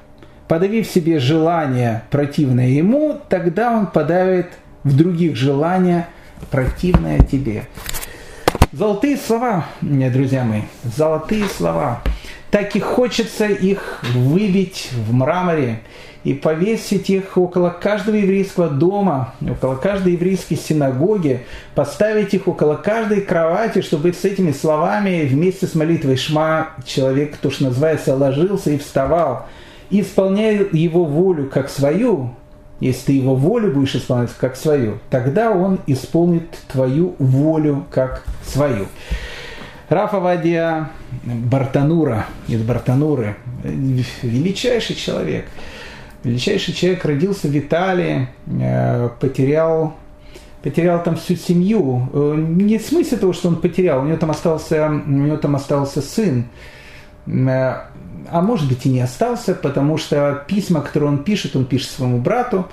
[0.47, 4.47] Подавив себе желание, противное ему, тогда он подавит
[4.85, 6.09] в других желания,
[6.51, 7.65] противное тебе.
[8.73, 12.03] Золотые слова, друзья мои, золотые слова.
[12.51, 15.81] Так и хочется их выбить в мраморе
[16.25, 23.21] и повесить их около каждого еврейского дома, около каждой еврейской синагоги, поставить их около каждой
[23.21, 28.79] кровати, чтобы с этими словами вместе с молитвой Шма человек, то, что называется, ложился и
[28.79, 29.47] вставал,
[29.91, 32.35] и исполняя его волю как свою,
[32.81, 38.87] если ты его волю будешь исполнять как свою, тогда он исполнит твою волю как свою.
[39.89, 40.91] Рафа Вадия
[41.25, 43.37] Бартанура, из Бартануры,
[44.23, 45.47] величайший человек–
[46.25, 49.95] Величайший человек родился в Италии, э, потерял,
[50.63, 52.09] потерял там всю семью.
[52.13, 55.55] Э, не в смысле того, что он потерял, у него там остался, у него там
[55.55, 56.47] остался сын.
[57.27, 57.83] Э,
[58.31, 62.19] а может быть и не остался, потому что письма, которые он пишет, он пишет своему
[62.19, 62.67] брату,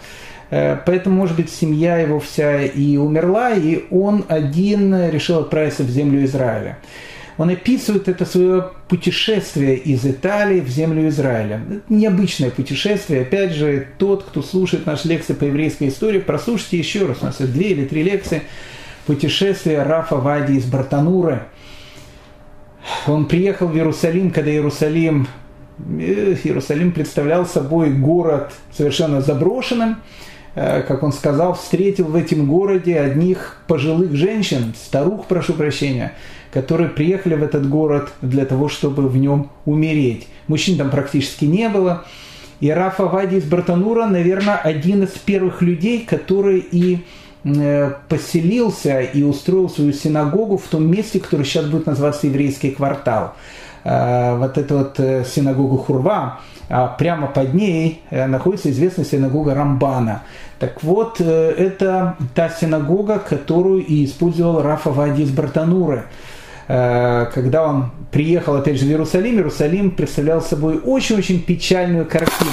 [0.85, 6.23] Поэтому, может быть, семья его вся и умерла, и он один решил отправиться в землю
[6.23, 6.77] Израиля
[7.37, 11.61] он описывает это свое путешествие из Италии в землю Израиля.
[11.69, 13.23] Это необычное путешествие.
[13.23, 17.17] Опять же, тот, кто слушает наши лекции по еврейской истории, прослушайте еще раз.
[17.21, 18.43] У нас есть две или три лекции.
[19.05, 21.43] Путешествие Рафа Вади из Бартануры.
[23.05, 25.27] Он приехал в Иерусалим, когда Иерусалим,
[25.79, 29.97] э, Иерусалим представлял собой город совершенно заброшенным.
[30.55, 36.13] Э, как он сказал, встретил в этом городе одних пожилых женщин, старух, прошу прощения,
[36.51, 40.27] которые приехали в этот город для того, чтобы в нем умереть.
[40.47, 42.05] Мужчин там практически не было.
[42.61, 47.03] И Раф Авади из Бартанура, наверное, один из первых людей, который и
[47.43, 53.33] э, поселился и устроил свою синагогу в том месте, которое сейчас будет называться еврейский квартал.
[53.85, 60.23] Э, вот эта вот э, синагога Хурва, а прямо под ней находится известная синагога Рамбана.
[60.57, 66.05] Так вот, это та синагога, которую и использовал Рафа Вади из Бартануры.
[66.67, 72.51] Э, когда он приехал, опять же, в Иерусалим, Иерусалим представлял собой очень-очень печальную картину.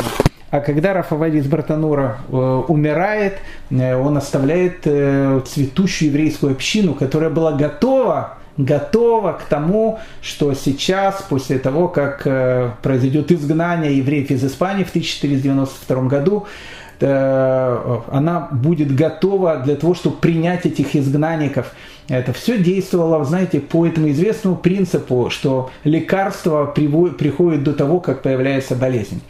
[0.51, 3.39] А когда Рафавади из Бартанура э, умирает,
[3.71, 11.59] э, он оставляет цветущую еврейскую общину, которая была готова готова к тому, что сейчас, после
[11.59, 12.23] того, как
[12.83, 16.47] произойдет изгнание евреев из Испании в 1492 году,
[17.01, 21.73] она будет готова для того, чтобы принять этих изгнанников–
[22.09, 28.75] это все действовало, знаете, по этому известному принципу, что лекарство приходит до того, как появляется
[28.75, 29.23] болезнь.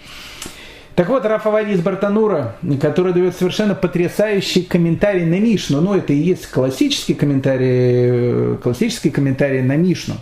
[0.94, 6.16] Так вот, Рафавади из Бартанура, который дает совершенно потрясающий комментарий на Мишну, ну это и
[6.16, 10.14] есть классический комментарий, классический комментарий на Мишну.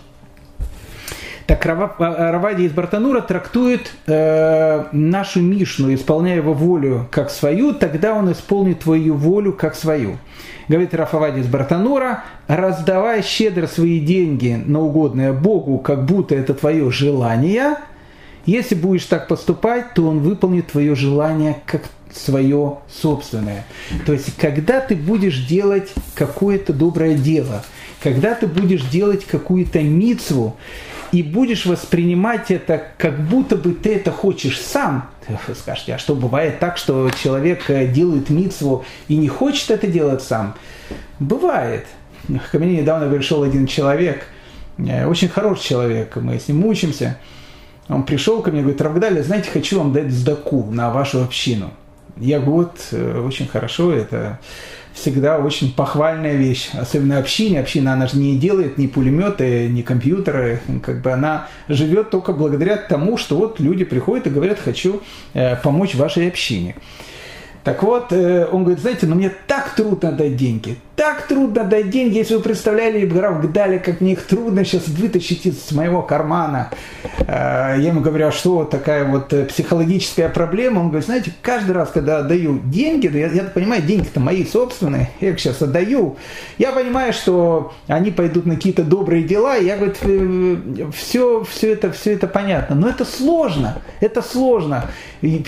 [1.45, 8.31] Так Равади из Бартанура трактует э, нашу Мишну, исполняя его волю как свою, тогда он
[8.31, 10.17] исполнит твою волю как свою
[10.71, 16.89] говорит Рафавади из Бартанура, раздавай щедро свои деньги на угодное Богу, как будто это твое
[16.91, 17.75] желание,
[18.45, 23.65] если будешь так поступать, то он выполнит твое желание как свое собственное.
[24.05, 27.63] То есть, когда ты будешь делать какое-то доброе дело,
[28.01, 30.57] когда ты будешь делать какую-то мицву,
[31.11, 36.15] и будешь воспринимать это, как будто бы ты это хочешь сам, вы скажете, а что
[36.15, 40.55] бывает так, что человек э, делает мицву и не хочет это делать сам?
[41.19, 41.85] Бывает.
[42.51, 44.25] Ко мне недавно пришел один человек,
[44.77, 47.17] э, очень хороший человек, мы с ним учимся.
[47.91, 51.71] Он пришел ко мне и говорит, Равгдаля, знаете, хочу вам дать сдаку на вашу общину.
[52.17, 54.39] Я говорю, вот, э, очень хорошо, это
[54.93, 57.59] всегда очень похвальная вещь, особенно общине.
[57.59, 62.77] Община, она же не делает ни пулеметы, ни компьютеры, как бы она живет только благодаря
[62.77, 65.01] тому, что вот люди приходят и говорят, хочу
[65.33, 66.75] э, помочь вашей общине.
[67.63, 71.91] Так вот, э, он говорит, знаете, ну мне так трудно дать деньги, так трудно дать
[71.91, 76.71] деньги, если вы представляли, граф Гдали, как мне их трудно сейчас вытащить из моего кармана.
[77.19, 80.79] Э, я ему говорю, а что такая вот э, психологическая проблема?
[80.79, 85.29] Он говорит, знаете, каждый раз, когда отдаю деньги, я, я понимаю, деньги-то мои собственные, я
[85.29, 86.17] их сейчас отдаю,
[86.57, 92.13] я понимаю, что они пойдут на какие-то добрые дела, я, говорю, все, все, это, все
[92.13, 94.85] это понятно, но это сложно, это сложно.
[95.21, 95.43] И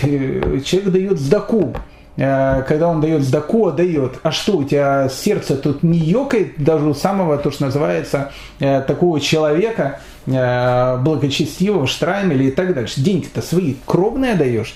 [0.64, 1.74] человек дает сдаку,
[2.16, 4.20] когда он дает сдаку, дает.
[4.22, 8.82] А что, у тебя сердце тут не ёкает даже у самого, то, что называется, э,
[8.82, 13.00] такого человека, э, благочестивого, штраймеля и так дальше.
[13.00, 14.74] Деньги-то свои кровные даешь.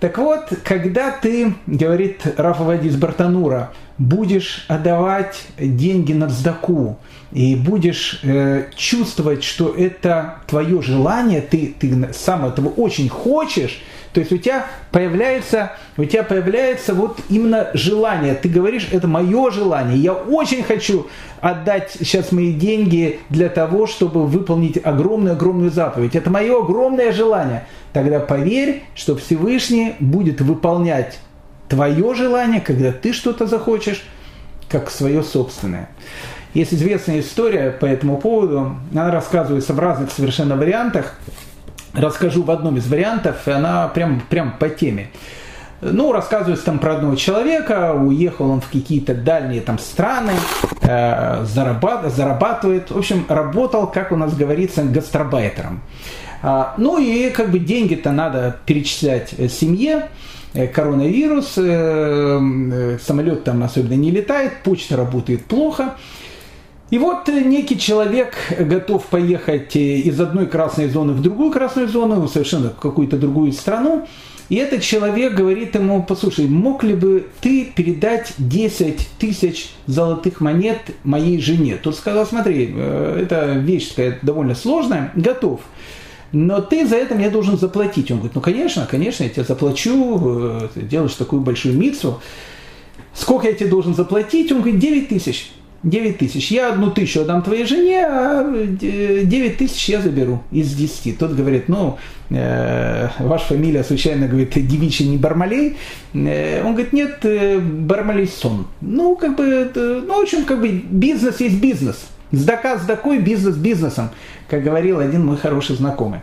[0.00, 6.98] Так вот, когда ты, говорит Рафа Вадис Бартанура, будешь отдавать деньги на сдаку,
[7.34, 13.82] и будешь э, чувствовать, что это твое желание, ты, ты сам этого очень хочешь,
[14.14, 18.34] то есть у тебя появляется, у тебя появляется вот именно желание.
[18.34, 19.98] Ты говоришь, это мое желание.
[19.98, 21.08] Я очень хочу
[21.40, 26.14] отдать сейчас мои деньги для того, чтобы выполнить огромную-огромную заповедь.
[26.14, 27.66] Это мое огромное желание.
[27.92, 31.18] Тогда поверь, что Всевышний будет выполнять
[31.68, 34.04] твое желание, когда ты что-то захочешь,
[34.68, 35.88] как свое собственное.
[36.54, 38.76] Есть известная история по этому поводу.
[38.92, 41.14] Она рассказывается в разных совершенно вариантах
[41.94, 45.10] расскажу в одном из вариантов, и она прям, прям по теме.
[45.80, 50.32] Ну, рассказывается там про одного человека, уехал он в какие-то дальние там страны,
[50.80, 55.82] э, зарабат, зарабатывает, в общем, работал, как у нас говорится, гастробайтером.
[56.42, 60.08] А, ну и как бы деньги-то надо перечислять семье,
[60.54, 65.94] э, коронавирус, э, э, самолет там особенно не летает, почта работает плохо.
[66.94, 72.70] И вот некий человек готов поехать из одной красной зоны в другую красную зону, совершенно
[72.70, 74.06] в какую-то другую страну,
[74.48, 80.78] и этот человек говорит ему, послушай, мог ли бы ты передать 10 тысяч золотых монет
[81.02, 81.78] моей жене?
[81.82, 85.62] Тот сказал, смотри, э, это вещь такая довольно сложная, готов.
[86.30, 88.12] Но ты за это мне должен заплатить.
[88.12, 92.20] Он говорит, ну конечно, конечно, я тебе заплачу, э, делаешь такую большую митцу.
[93.12, 94.52] Сколько я тебе должен заплатить?
[94.52, 95.50] Он говорит, 9 тысяч.
[95.84, 96.50] 9 тысяч.
[96.50, 101.18] Я одну тысячу отдам твоей жене, а 9 тысяч я заберу из 10.
[101.18, 101.98] Тот говорит, ну,
[102.30, 105.76] э, ваша фамилия случайно, говорит, девичий не Бармалей.
[106.14, 108.66] Э, он говорит, нет, э, Бармалей сон.
[108.80, 111.96] Ну, как бы, ну, в общем, как бы бизнес есть бизнес.
[112.36, 114.10] Сдака сдакой, бизнес бизнесом,
[114.48, 116.20] как говорил один мой хороший знакомый.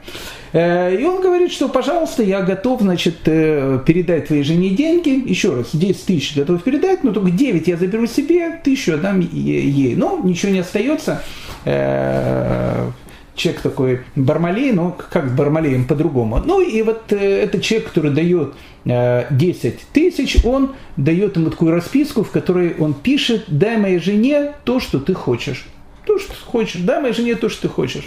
[0.54, 5.30] Э, и он говорит, что, пожалуйста, я готов, значит, э, передать твоей жене деньги.
[5.30, 9.96] Еще раз, 10 тысяч готов передать, но только 9 я заберу себе, тысячу отдам ей.
[9.96, 11.22] Но ничего не остается.
[11.66, 12.90] Э,
[13.36, 16.42] человек такой Бармалей, но как с Бармалеем по-другому.
[16.46, 22.30] Ну и вот этот человек, который дает 10 тысяч, он дает ему такую расписку, в
[22.30, 25.66] которой он пишет, дай моей жене то, что ты хочешь.
[26.06, 26.82] То, что хочешь.
[26.82, 28.06] Дай моей жене то, что ты хочешь.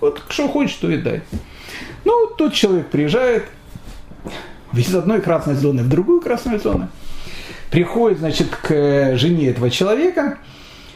[0.00, 1.22] Вот что хочешь, то и дай.
[2.04, 3.44] Ну, тот человек приезжает
[4.72, 6.88] из одной красной зоны в другую красную зону,
[7.70, 10.38] приходит, значит, к жене этого человека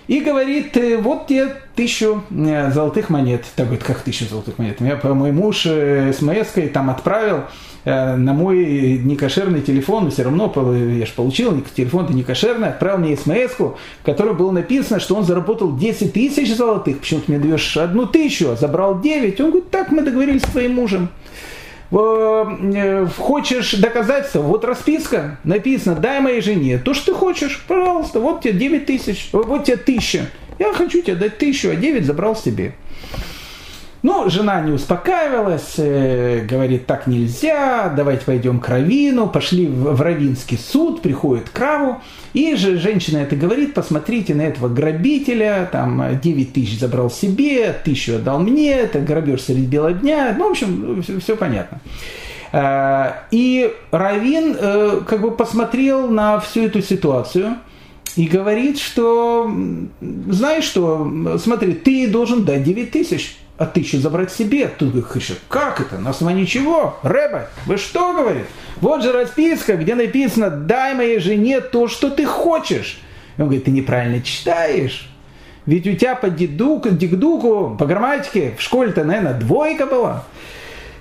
[0.09, 3.45] и говорит, «Э, вот тебе тысячу э, золотых монет.
[3.55, 4.81] Так говорит, как тысячу золотых монет?
[4.81, 7.45] Я, мой муж э, смс там отправил
[7.85, 13.59] на мой некошерный телефон, но все равно я же получил, телефон-то некошерный, отправил мне смс
[13.59, 18.05] в которой было написано, что он заработал 10 тысяч золотых, почему ты мне даешь одну
[18.05, 19.41] тысячу, а забрал 9.
[19.41, 21.09] Он говорит, так мы договорились с твоим мужем.
[21.91, 24.41] Хочешь доказательства?
[24.41, 29.31] Вот расписка, написано, дай моей жене то, что ты хочешь, пожалуйста, вот тебе 9 тысяч,
[29.33, 30.27] вот тебе тысяча.
[30.59, 32.75] Я хочу тебе дать тысячу, а 9 забрал себе.
[34.03, 39.29] Ну, жена не успокаивалась, э, говорит, так нельзя, давайте пойдем к Равину.
[39.29, 41.97] Пошли в, Равинский суд, приходит к Раву,
[42.33, 48.17] и же женщина это говорит, посмотрите на этого грабителя, там 9 тысяч забрал себе, тысячу
[48.17, 51.81] отдал мне, это грабеж среди бела дня, ну, в общем, все, все понятно.
[52.53, 57.57] Э, и Равин э, как бы посмотрел на всю эту ситуацию
[58.15, 59.51] и говорит, что,
[60.01, 64.69] знаешь что, смотри, ты должен дать 9 тысяч а тысячу забрать себе.
[64.69, 65.99] Тут говорит, как это?
[65.99, 66.97] На основании чего?
[67.03, 68.47] Рэба, вы что, говорит?
[68.81, 73.01] Вот же расписка, где написано, дай моей жене то, что ты хочешь.
[73.37, 75.11] И он говорит, ты неправильно читаешь.
[75.67, 80.25] Ведь у тебя по дедуку, дикдуку, по грамматике в школе-то, наверное, двойка была.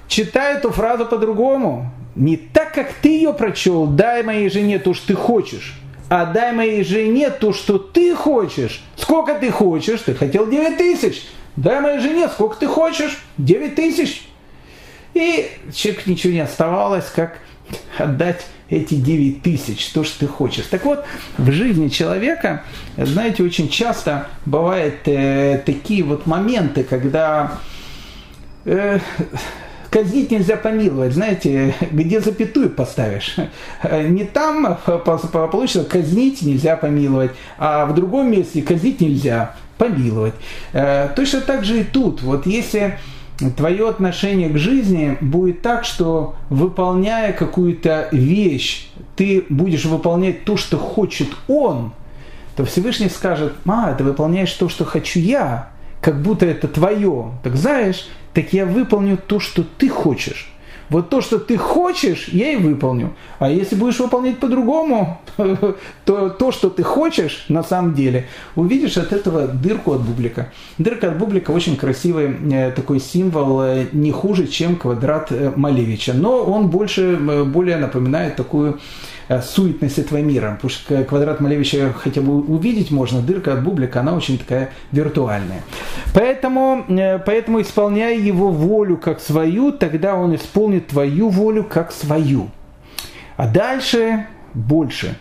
[0.07, 1.91] Читай эту фразу по-другому.
[2.15, 6.51] Не так, как ты ее прочел, дай моей жене то, что ты хочешь, а дай
[6.51, 8.81] моей жене то, что ты хочешь.
[8.95, 10.01] Сколько ты хочешь?
[10.01, 11.27] Ты хотел 9 тысяч.
[11.57, 14.27] Дай моей жене сколько ты хочешь, 9 тысяч.
[15.13, 17.39] И человек ничего не оставалось, как
[17.97, 20.65] отдать эти 9 тысяч, то, что ты хочешь.
[20.65, 21.03] Так вот,
[21.37, 22.63] в жизни человека,
[22.95, 27.53] знаете, очень часто бывают э, такие вот моменты, когда
[28.65, 28.99] э,
[29.89, 33.35] казнить нельзя помиловать, знаете, где запятую поставишь.
[33.83, 40.33] Не там получится казнить нельзя помиловать, а в другом месте казнить нельзя помиловать.
[40.73, 42.21] Э, точно так же и тут.
[42.21, 42.97] Вот если
[43.55, 50.77] твое отношение к жизни будет так, что выполняя какую-то вещь, ты будешь выполнять то, что
[50.77, 51.91] хочет он,
[52.55, 55.69] то Всевышний скажет, а, ты выполняешь то, что хочу я,
[56.01, 57.31] как будто это твое.
[57.43, 60.51] Так знаешь, так я выполню то, что ты хочешь.
[60.89, 63.13] Вот то, что ты хочешь, я и выполню.
[63.39, 65.21] А если будешь выполнять по-другому,
[66.05, 70.51] то то, что ты хочешь, на самом деле, увидишь от этого дырку от бублика.
[70.77, 76.13] Дырка от бублика очень красивый э, такой символ, э, не хуже, чем квадрат э, Малевича.
[76.13, 78.79] Но он больше, более напоминает такую
[79.41, 80.53] суетность этого мира.
[80.55, 85.61] Потому что квадрат Малевича хотя бы увидеть можно, дырка от бублика, она очень такая виртуальная.
[86.13, 92.49] Поэтому, э, поэтому исполняя его волю как свою, тогда он исполнит твою волю как свою.
[93.35, 95.17] А дальше больше.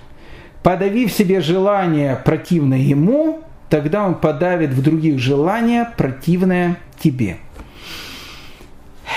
[0.62, 7.37] Подавив себе желание противное ему, тогда он подавит в других желания противное тебе.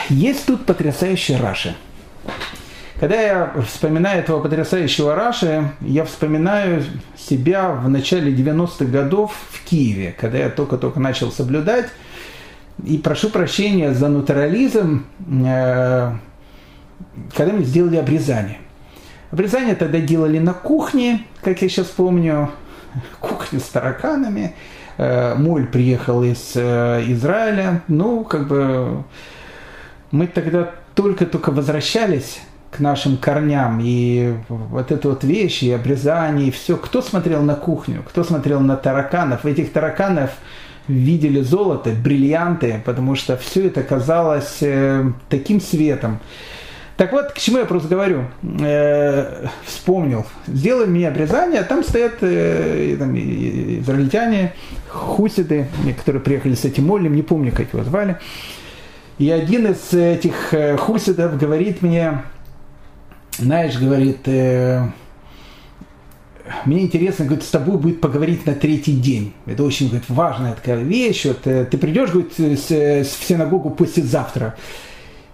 [0.09, 1.75] Есть тут потрясающий Раши.
[2.99, 6.83] Когда я вспоминаю этого потрясающего Раши, я вспоминаю
[7.15, 11.85] себя в начале 90-х годов в Киеве, когда я только-только начал соблюдать.
[12.85, 16.11] И прошу прощения за натурализм, э,
[17.33, 18.57] когда мне сделали обрезание.
[19.31, 22.49] Обрезание тогда делали на кухне, как я сейчас помню,
[23.21, 24.55] кухне с тараканами.
[24.97, 27.81] э, Моль приехал из э, Израиля.
[27.87, 29.05] Ну, как бы
[30.11, 32.41] мы тогда только-только возвращались
[32.71, 36.77] к нашим корням, и вот эту вот вещи, и обрезание, и все.
[36.77, 39.45] Кто смотрел на кухню, кто смотрел на тараканов?
[39.45, 40.31] Этих тараканов
[40.87, 46.19] видели золото, бриллианты, потому что все это казалось э, таким светом.
[46.97, 52.97] Так вот, к чему я просто говорю, э, вспомнил, сделали мне обрезание, там стоят э,
[52.99, 54.53] там, израильтяне,
[54.89, 55.67] хусиды,
[55.97, 58.17] которые приехали с этим молем, не помню, как его звали.
[59.17, 62.21] И один из этих э, хусидов говорит мне,
[63.39, 64.83] знаешь, говорит, э,
[66.65, 69.33] мне интересно, говорит, с тобой будет поговорить на третий день.
[69.45, 71.25] Это очень говорит, важная такая вещь.
[71.25, 74.55] Вот, э, ты придешь, говорит, с, с, в синагогу послезавтра.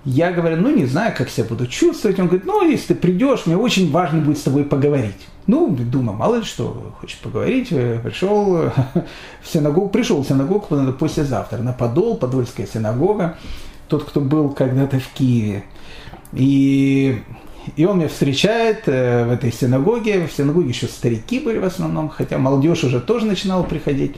[0.03, 2.19] Я говорю, ну не знаю, как себя буду чувствовать.
[2.19, 5.15] Он говорит, ну если ты придешь, мне очень важно будет с тобой поговорить.
[5.47, 8.53] Ну, думаю, мало ли что, хочешь поговорить, э, пришел
[9.41, 13.37] в синагогу, пришел в синагогу послезавтра, на Подол, Подольская синагога,
[13.87, 15.63] тот, кто был когда-то в Киеве.
[16.33, 17.21] И
[17.75, 20.27] и он меня встречает э, в этой синагоге.
[20.27, 24.15] В синагоге еще старики были в основном, хотя молодежь уже тоже начинала приходить.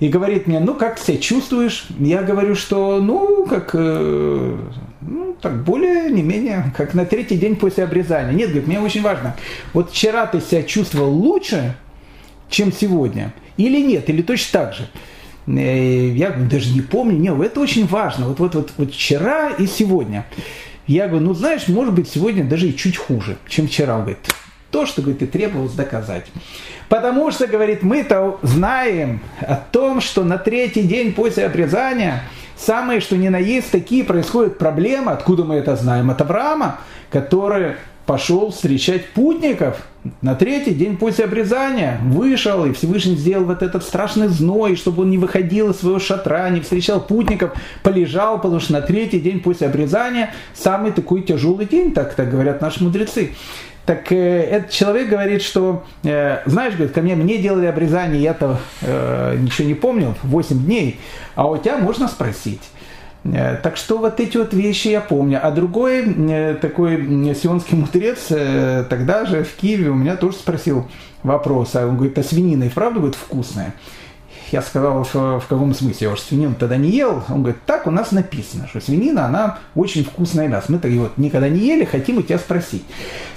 [0.00, 1.86] И говорит мне, ну как себя чувствуешь?
[1.98, 4.56] Я говорю, что ну как, э,
[5.00, 8.32] ну так более не менее, как на третий день после обрезания.
[8.32, 9.36] Нет, говорит, мне очень важно.
[9.72, 11.76] Вот вчера ты себя чувствовал лучше,
[12.50, 13.32] чем сегодня?
[13.56, 14.10] Или нет?
[14.10, 14.88] Или точно так же?
[15.46, 17.16] Э, я даже не помню.
[17.16, 18.28] Нет, это очень важно.
[18.28, 20.26] Вот, вот, вот, вот вчера и сегодня.
[20.86, 23.94] Я говорю, ну знаешь, может быть сегодня даже и чуть хуже, чем вчера.
[23.94, 24.18] Он говорит,
[24.70, 26.26] то, что говорит, и требовалось доказать.
[26.88, 32.24] Потому что, говорит, мы-то знаем о том, что на третий день после обрезания
[32.56, 35.12] самые, что ни на есть, такие происходят проблемы.
[35.12, 36.10] Откуда мы это знаем?
[36.10, 36.80] От Авраама,
[37.10, 37.76] который
[38.06, 39.86] пошел встречать путников
[40.20, 41.98] на третий день после обрезания.
[42.02, 46.48] Вышел, и Всевышний сделал вот этот страшный зной, чтобы он не выходил из своего шатра,
[46.50, 47.52] не встречал путников,
[47.82, 52.60] полежал, потому что на третий день после обрезания самый такой тяжелый день, так, так говорят
[52.60, 53.32] наши мудрецы.
[53.86, 58.58] Так э, этот человек говорит, что, э, знаешь, говорит, ко мне, мне делали обрезание, я-то
[58.80, 60.98] э, ничего не помнил, 8 дней,
[61.34, 62.62] а у тебя можно спросить.
[63.24, 65.40] Э, так что вот эти вот вещи я помню.
[65.42, 70.86] А другой э, такой сионский мудрец э, тогда же в Киеве у меня тоже спросил
[71.22, 71.74] вопрос.
[71.74, 73.74] А он говорит, а свинина и правда будет вкусная?
[74.52, 76.06] Я сказал, в, в каком смысле?
[76.06, 77.24] Я уже свинину тогда не ел.
[77.28, 80.66] Он говорит, так у нас написано, что свинина, она очень вкусная мясо.
[80.70, 82.84] Мы так вот никогда не ели, хотим у тебя спросить.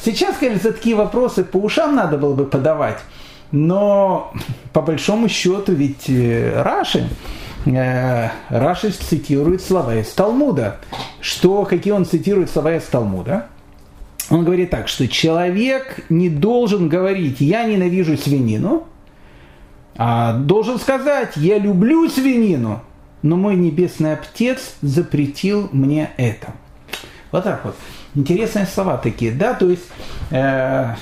[0.04, 3.00] Сейчас, конечно, такие вопросы по ушам надо было бы подавать.
[3.52, 4.34] Но
[4.74, 7.08] по большому счету ведь Раши,
[8.49, 10.78] Раши цитирует слова из Талмуда.
[11.20, 13.47] Что, какие он цитирует слова из Талмуда?
[14.30, 18.86] Он говорит так, что человек не должен говорить «я ненавижу свинину»,
[19.95, 22.82] а должен сказать «я люблю свинину»,
[23.22, 26.53] но мой небесный Отец запретил мне это.
[27.32, 27.76] Вот так вот.
[28.15, 29.88] Интересные слова такие, да, то есть
[30.32, 30.95] э,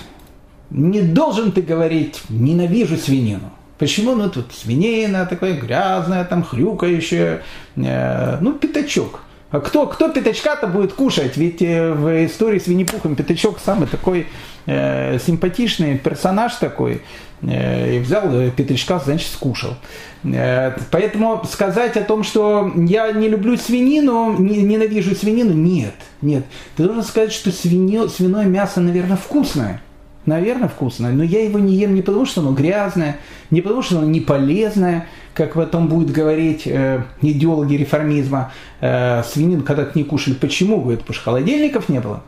[0.70, 4.16] не должен ты говорить «ненавижу свинину», Почему?
[4.16, 7.42] Ну, тут свинина такая грязная, там хрюкающая,
[7.76, 9.22] э, ну, пятачок.
[9.52, 11.38] А кто, кто пятачка-то будет кушать?
[11.38, 14.28] Ведь э, в истории с Винни-Пухом пятачок самый такой
[14.66, 17.02] э, симпатичный персонаж такой.
[17.42, 19.76] Э, и взял э, пятачка, значит, скушал.
[20.24, 25.96] Э, поэтому сказать о том, что я не люблю свинину, не, ненавижу свинину, нет.
[26.22, 26.46] Нет.
[26.76, 29.82] Ты должен сказать, что свинье, свиное мясо, наверное, вкусное
[30.26, 33.18] наверное, вкусное, но я его не ем не потому, что оно грязное,
[33.52, 38.52] не потому, что оно не полезное, как потом будет говорить э, идеологи реформизма,
[38.82, 40.34] э, свинину когда-то не кушали.
[40.34, 40.82] Почему?
[40.82, 42.24] Говорит, потому что холодильников не было.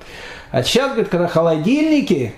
[0.51, 2.33] А сейчас, говорит, когда холодильники,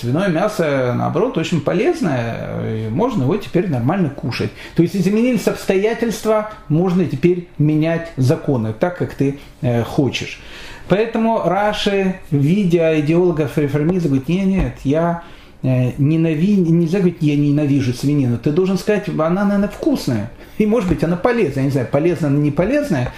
[0.00, 4.50] свиное мясо, наоборот, очень полезное, можно его теперь нормально кушать.
[4.74, 10.40] То есть изменились обстоятельства, можно теперь менять законы так, как ты э, хочешь.
[10.88, 15.22] Поэтому Раши, видя идеологов реформизма, говорит, нет, нет, я
[15.62, 16.56] э, ненави...
[16.56, 18.38] нельзя говорить, я ненавижу свинину.
[18.38, 20.30] Ты должен сказать, она, наверное, вкусная.
[20.58, 21.62] И, может быть, она полезная.
[21.62, 23.12] Я не знаю, полезная она, не полезная.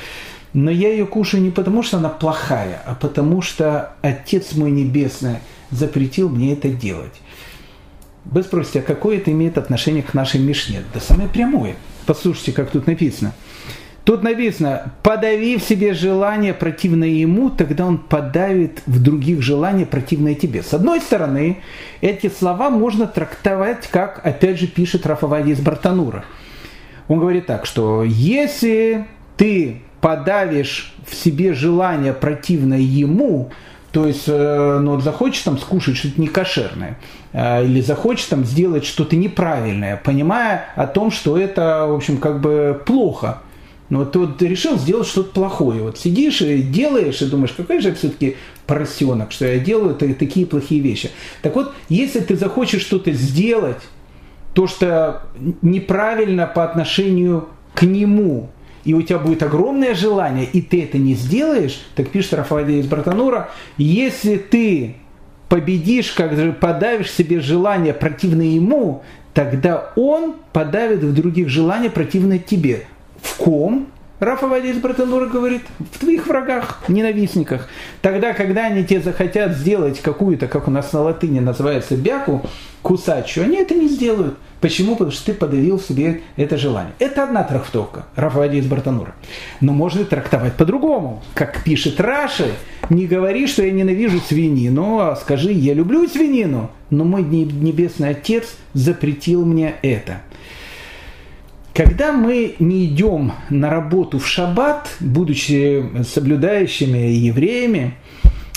[0.54, 5.36] Но я ее кушаю не потому, что она плохая, а потому что Отец мой Небесный
[5.70, 7.20] запретил мне это делать.
[8.24, 10.82] Вы спросите, а какое это имеет отношение к нашей Мишне?
[10.94, 11.76] Да самое прямое.
[12.06, 13.34] Послушайте, как тут написано–
[14.08, 20.34] Тут написано, подави в себе желание противное ему, тогда он подавит в других желания противное
[20.34, 20.62] тебе.
[20.62, 21.58] С одной стороны,
[22.00, 26.24] эти слова можно трактовать, как, опять же, пишет Рафавади из Бартанура.
[27.06, 29.04] Он говорит так, что если
[29.36, 33.50] ты подавишь в себе желание противное ему,
[33.92, 36.98] То есть, э, ну, захочешь там скушать что-то некошерное,
[37.32, 42.40] э, или захочешь там сделать что-то неправильное, понимая о том, что это, в общем, как
[42.40, 43.42] бы плохо.
[43.88, 45.82] Но ты вот решил сделать что-то плохое.
[45.82, 48.36] Вот сидишь и делаешь, и думаешь, какой же я все-таки
[48.66, 51.10] поросенок, что я делаю это, такие плохие вещи.
[51.42, 53.82] Так вот, если ты захочешь что-то сделать,
[54.52, 55.22] то, что
[55.62, 58.50] неправильно по отношению к нему,
[58.84, 62.86] и у тебя будет огромное желание, и ты это не сделаешь, так пишет Рафаэль из
[62.86, 64.96] Братанура, если ты
[65.48, 72.38] победишь, как же подавишь себе желание противное ему, тогда он подавит в других желания противное
[72.38, 72.86] тебе.
[73.22, 73.88] В ком?
[74.20, 77.68] Рафа Вадис Братанура говорит, в твоих врагах, ненавистниках.
[78.02, 82.42] Тогда, когда они тебе захотят сделать какую-то, как у нас на латыни называется, бяку,
[82.82, 84.36] кусачу, они это не сделают.
[84.60, 84.94] Почему?
[84.96, 86.92] Потому что ты подавил себе это желание.
[86.98, 89.14] Это одна трактовка Рафаэля из Бартанура.
[89.60, 91.22] Но можно трактовать по-другому.
[91.34, 92.50] Как пишет Раши,
[92.90, 98.56] не говори, что я ненавижу свинину, а скажи, я люблю свинину, но мой небесный отец
[98.72, 100.22] запретил мне это.
[101.78, 107.94] Когда мы не идем на работу в шаббат, будучи соблюдающими евреями,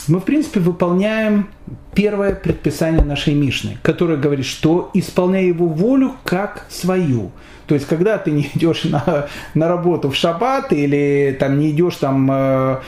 [0.08, 1.48] мы, в принципе, выполняем
[1.94, 7.30] первое предписание нашей Мишны, которое говорит, что исполняй его волю как свою.
[7.68, 11.98] То есть, когда ты не идешь на, на работу в шаббат или там не идешь
[11.98, 12.80] там э,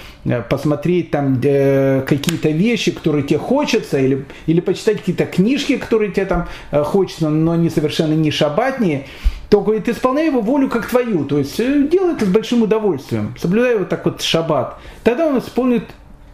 [0.50, 6.26] посмотреть там э, какие-то вещи, которые тебе хочется, или, или почитать какие-то книжки, которые тебе
[6.26, 9.06] там э, хочется, но они совершенно не шаббатные,
[9.54, 13.36] то говорит, исполняй его волю как твою, то есть э, делай это с большим удовольствием,
[13.38, 14.80] соблюдай вот так вот шаббат.
[15.04, 15.84] Тогда он исполнит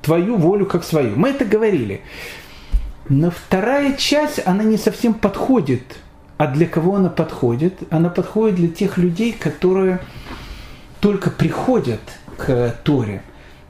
[0.01, 1.17] твою волю как свою.
[1.17, 1.99] Мы это говорили.
[3.09, 5.97] Но вторая часть, она не совсем подходит.
[6.37, 7.73] А для кого она подходит?
[7.89, 9.99] Она подходит для тех людей, которые
[11.01, 11.99] только приходят
[12.37, 13.21] к Торе.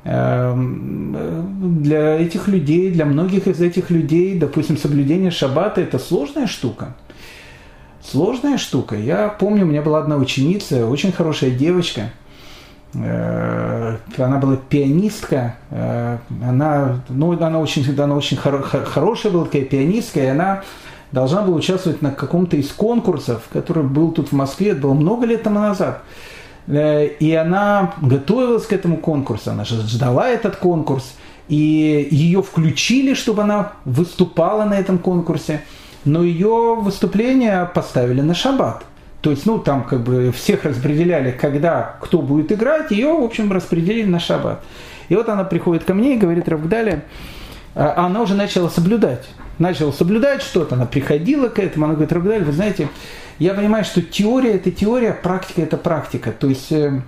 [0.03, 6.95] Эм, для этих людей, для многих из этих людей, допустим, соблюдение шаббата– это сложная штука.
[8.03, 8.95] Сложная штука.
[8.95, 12.11] Я помню, у меня была одна ученица, очень хорошая девочка–
[12.95, 19.63] Э, она была пианистка, э, она, ну, она очень, она очень хоро, хорошая была такая
[19.63, 20.63] пианистка, и она
[21.11, 25.27] должна была участвовать на каком-то из конкурсов, который был тут в Москве, это было много
[25.27, 26.01] лет тому назад.
[26.65, 31.13] Э, и она готовилась к этому конкурсу, она ждала этот конкурс,
[31.47, 35.61] и ее включили, чтобы она выступала на этом конкурсе,
[36.05, 38.83] но ее выступление поставили на шаббат.
[39.21, 43.51] То есть, ну, там как бы всех распределяли, когда кто будет играть, ее, в общем,
[43.51, 44.63] распределили на шаббат.
[45.09, 47.03] И вот она приходит ко мне и говорит, Равгдаля,
[47.75, 49.27] а она уже начала соблюдать.
[49.57, 52.87] Начала соблюдать что-то, она приходила к этому, она говорит, Равгдаля, вы знаете,
[53.39, 56.31] я понимаю, что теория– это теория, практика– это практика.
[56.31, 57.01] То есть, э,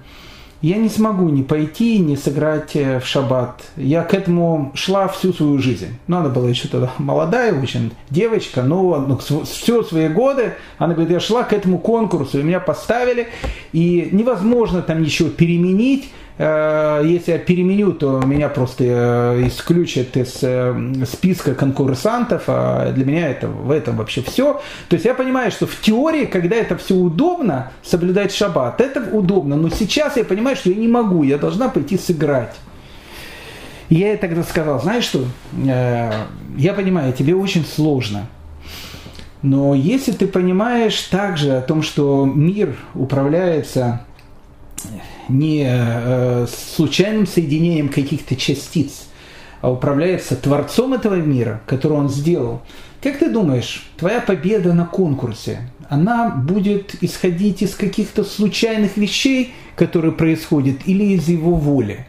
[0.62, 3.64] я не смогу не пойти, не сыграть э, в шаббат.
[3.76, 5.98] Я к этому шла всю свою жизнь.
[6.08, 11.12] Но она была еще тогда молодая, очень девочка, но ну, все свои годы, она говорит,
[11.12, 13.28] я шла к этому конкурсу, и меня поставили,
[13.74, 16.12] и невозможно там ничего переменить,
[16.44, 23.30] если я переменю, то меня просто э, исключат из э, списка конкурсантов, а для меня
[23.30, 24.60] это в этом вообще все.
[24.90, 29.56] То есть я понимаю, что в теории, когда это все удобно, соблюдать шаббат, это удобно,
[29.56, 32.56] но сейчас я понимаю, что я не могу, я должна пойти сыграть.
[33.90, 38.26] Я ей тогда сказал, знаешь что, я понимаю, тебе очень сложно,
[39.42, 44.06] но если ты понимаешь также о том, что мир управляется
[45.30, 49.08] не э, случайным соединением каких-то частиц,
[49.62, 52.62] а управляется Творцом этого мира, который он сделал.
[53.02, 60.12] Как ты думаешь, твоя победа на конкурсе, она будет исходить из каких-то случайных вещей, которые
[60.12, 62.06] происходят, или из его воли?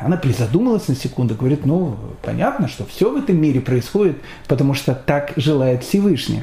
[0.00, 4.94] Она призадумалась на секунду, говорит, ну, понятно, что все в этом мире происходит, потому что
[4.94, 6.42] так желает Всевышний.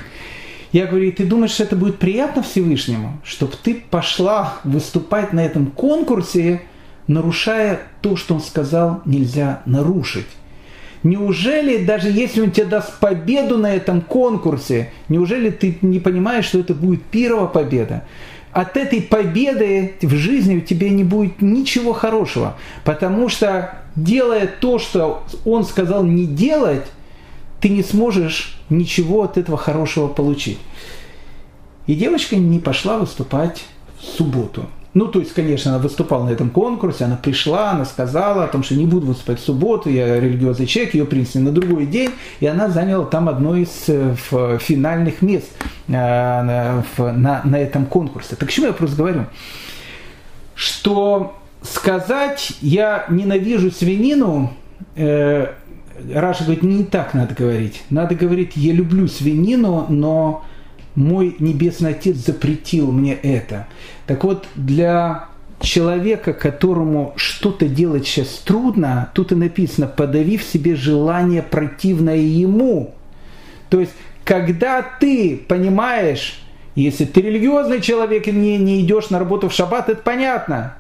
[0.74, 5.68] Я говорю, ты думаешь, что это будет приятно Всевышнему, чтобы ты пошла выступать на этом
[5.68, 6.64] конкурсе,
[7.06, 10.26] нарушая то, что он сказал, нельзя нарушить?
[11.04, 16.60] Неужели, даже если он тебе даст победу на этом конкурсе, неужели ты не понимаешь, что
[16.60, 18.06] это будет первая победа?
[18.52, 24.80] От этой победы в жизни у тебя не будет ничего хорошего, потому что делая то,
[24.80, 26.86] что он сказал не делать,
[27.64, 30.60] ты не сможешь ничего от этого хорошего получить.
[31.88, 33.64] И девочка не пошла выступать
[33.98, 34.66] в субботу.
[34.94, 38.64] Ну, то есть, конечно, она выступала на этом конкурсе, она пришла, она сказала о том,
[38.64, 42.12] что не буду выступать в субботу, я религиозный человек, ее принесли на другой день,
[42.42, 44.14] и она заняла там одно из э,
[44.60, 45.50] финальных мест
[45.88, 48.36] э, на, на этом конкурсе.
[48.36, 49.26] Так к чему я просто говорю?
[50.54, 54.54] Что сказать «я ненавижу свинину»
[54.98, 55.48] э,
[56.14, 57.84] Раша говорит, не так надо говорить.
[57.90, 60.44] Надо говорить, я люблю свинину, но
[60.96, 63.68] мой Небесный Отец запретил мне это.
[64.06, 65.30] Так вот, для
[65.62, 72.94] человека, которому что-то делать сейчас трудно, тут и написано, подави в себе желание противное ему.
[73.70, 76.42] То есть, когда ты понимаешь,
[76.76, 80.76] если ты религиозный человек и не, не идешь на работу в шаббат, это понятно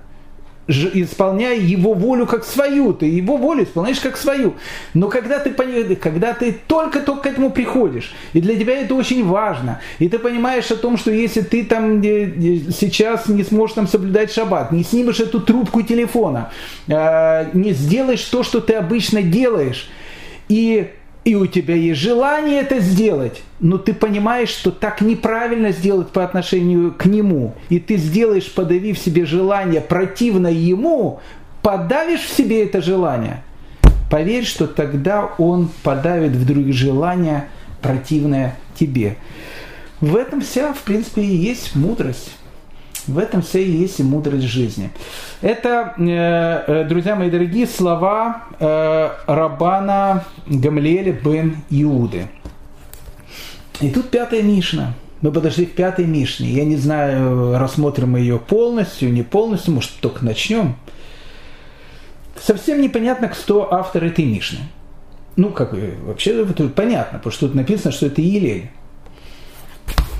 [0.67, 4.55] исполняя его волю как свою, ты его волю исполняешь как свою.
[4.93, 5.51] Но когда ты,
[5.95, 10.71] когда ты только-только к этому приходишь, и для тебя это очень важно, и ты понимаешь
[10.71, 14.83] о том, что если ты там э, э, сейчас не сможешь там соблюдать шаббат, не
[14.83, 16.51] снимешь эту трубку телефона,
[16.87, 19.89] э, не сделаешь то, что ты обычно делаешь,
[20.47, 20.91] и
[21.25, 26.23] и у тебя есть желание это сделать, но ты понимаешь, что так неправильно сделать по
[26.23, 31.21] отношению к нему, и ты сделаешь, подавив себе желание противно ему,
[31.61, 33.43] подавишь в себе это желание,
[34.11, 37.47] поверь, что тогда он подавит в других желания
[37.81, 39.15] противное тебе.
[40.01, 42.31] В этом вся, в принципе, и есть мудрость.
[43.07, 44.89] В этом вся и есть и мудрость жизни.
[45.41, 52.27] Это, э, э, друзья мои дорогие, слова э, Рабана Гамлеля бен Иуды.
[53.81, 54.93] И тут пятая Мишна.
[55.21, 56.49] Мы подошли к пятой Мишне.
[56.49, 60.75] Я не знаю, рассмотрим мы ее полностью, не полностью, может, только начнем.
[62.41, 64.59] Совсем непонятно, кто автор этой Мишны.
[65.35, 65.73] Ну, как
[66.05, 68.69] вообще понятно, потому что тут написано, что это Илель.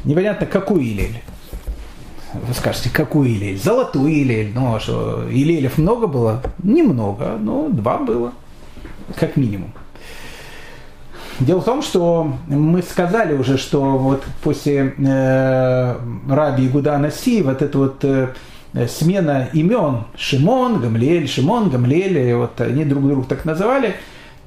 [0.04, 1.22] Непонятно, какой Илель.
[2.34, 3.58] Вы скажете, какой Илель?
[3.58, 4.52] Золотой Илель.
[4.54, 6.42] Ну, а что, Илелев много было?
[6.64, 8.34] Немного, но два было,
[9.16, 9.72] как минимум.
[11.40, 15.96] Дело в том, что мы сказали уже, что вот после э,
[16.30, 18.30] Раби Игуда Наси, вот эта вот э,
[18.88, 23.96] смена имен Шимон, Гамлель, Шимон, Гамлель, вот они друг друга так называли,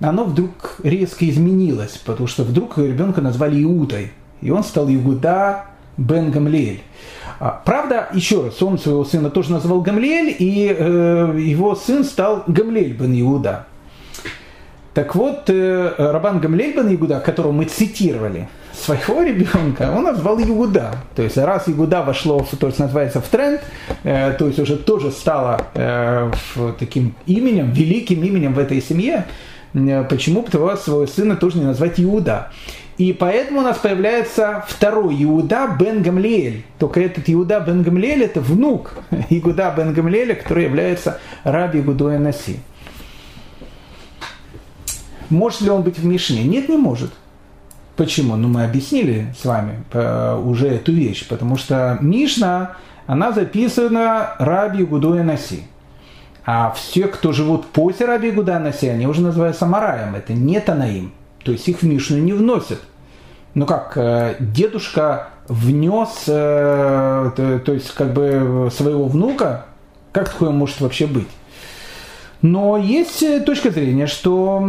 [0.00, 5.66] оно вдруг резко изменилось, потому что вдруг ребенка назвали Иудой, и он стал Игуда
[5.96, 6.82] бен Гамлель.
[7.38, 12.44] А, правда, еще раз, он своего сына тоже назвал Гамлель, и э, его сын стал
[12.46, 13.66] Гамлель бен Иуда.
[14.94, 20.96] Так вот, э, Рабан Гамлель бен Иуда, которого мы цитировали, своего ребенка, он назвал Иуда.
[21.14, 23.60] То есть раз Иуда вошло, в, то есть называется в тренд,
[24.04, 26.30] э, то есть уже тоже стало э,
[26.78, 29.26] таким именем, великим именем в этой семье,
[29.74, 32.50] э, почему бы своего сына тоже не назвать Иуда?
[32.98, 36.64] И поэтому у нас появляется второй Иуда бен Гамлиэль.
[36.78, 38.94] Только этот Иуда бен Гамлиэль это внук
[39.28, 42.58] Игуда бен Гамлиэля, который является раби Игудоя Наси.
[45.28, 46.44] Может ли он быть в Мишне?
[46.44, 47.12] Нет, не может.
[47.96, 48.36] Почему?
[48.36, 51.26] Ну, мы объяснили с вами э, уже эту вещь.
[51.28, 52.76] Потому что Мишна,
[53.06, 55.64] она записана раби Игудоя Наси.
[56.46, 60.14] А все, кто живут после раби Игудоя Наси, они уже называются Мараем.
[60.14, 61.12] Это не Танаим.
[61.46, 62.80] То есть их в Мишну не вносят.
[63.54, 67.30] Ну как, э, дедушка внес, э,
[67.64, 69.66] то, есть как бы своего внука,
[70.10, 71.28] как такое может вообще быть?
[72.42, 74.60] Но есть э, точка зрения, что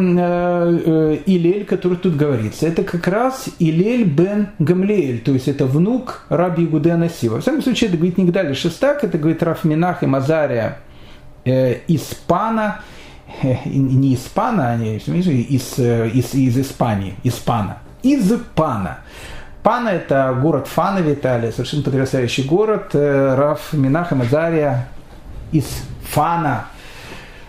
[1.25, 6.67] Илель, который тут говорится, это как раз Илель бен Гамлеэль, то есть это внук Раби
[6.67, 7.27] Гудена Си.
[7.27, 10.77] Во всяком случае, это говорит Нигдали Шестак, это говорит Раф Минах и Мазария
[11.43, 12.81] Испана,
[13.65, 18.99] не испана, они из, из, из Испании, испана, из Пана.
[19.63, 22.91] Пана– это город Фана в Италии, совершенно потрясающий город.
[22.93, 24.87] Э, Раф Минаха Мазария
[25.51, 25.65] из
[26.03, 26.67] Фана,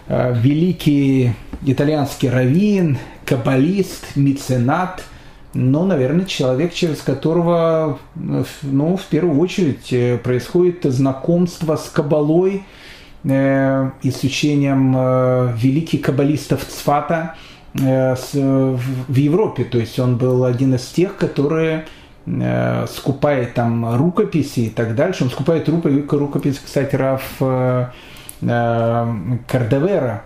[0.09, 5.05] э, великий итальянский раввин, каббалист, меценат,
[5.55, 12.65] но, наверное, человек, через которого, ну, в первую очередь, э, происходит знакомство с кабалой–
[13.25, 17.35] э, исключением э, великих каббалистов Цфата
[17.75, 19.65] э, в Европе.
[19.65, 21.87] То есть он был один из тех, которые
[22.89, 25.25] скупает там рукописи и так дальше.
[25.25, 27.23] Он скупает рукописи, кстати, Раф
[28.41, 30.25] Кардавера.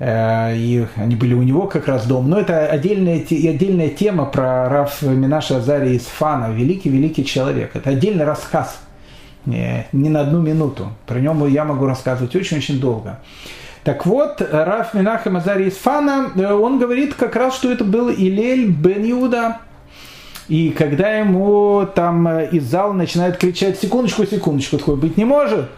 [0.00, 2.26] Э, и они были у него как раз дома.
[2.28, 6.50] Но это отдельная, отдельная тема про Раф Минаша Азари из Фана.
[6.52, 7.76] Великий-великий человек.
[7.76, 8.80] Это отдельный рассказ
[9.46, 10.88] не, не на одну минуту.
[11.06, 13.20] Про него я могу рассказывать очень-очень долго.
[13.82, 18.10] Так вот, Раф Минахем Азари из Фана, э, он говорит как раз, что это был
[18.10, 19.58] Илель бен Иуда.
[20.48, 25.70] И когда ему там э, из зала начинают кричать «секундочку, секундочку», такое быть не может,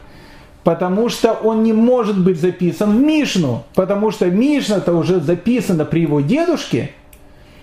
[0.64, 6.00] потому что он не может быть записан в Мишну, потому что Мишна-то уже записана при
[6.00, 6.90] его дедушке,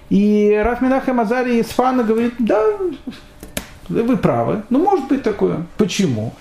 [0.10, 2.64] и Раф Минахем Азари из Фана говорит, да,
[3.90, 4.64] вы правы.
[4.70, 5.66] Ну, может быть такое.
[5.78, 6.34] Почему?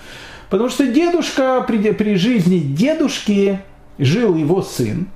[0.49, 3.59] Потому что дедушка, при, при жизни дедушки
[3.97, 5.07] жил его сын.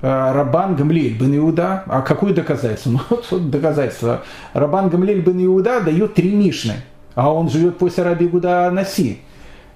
[0.00, 2.90] Рабан Гамлиль бен Иуда, а какое доказательство?
[2.92, 4.22] Ну вот, вот доказательство.
[4.52, 6.74] Рабан Гамлиль бен Иуда дает три Мишны,
[7.14, 9.18] а он живет после Раби Гуда Наси.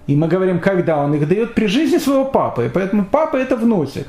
[0.06, 4.06] И мы говорим, когда он их дает при жизни своего папы, поэтому папа это вносит.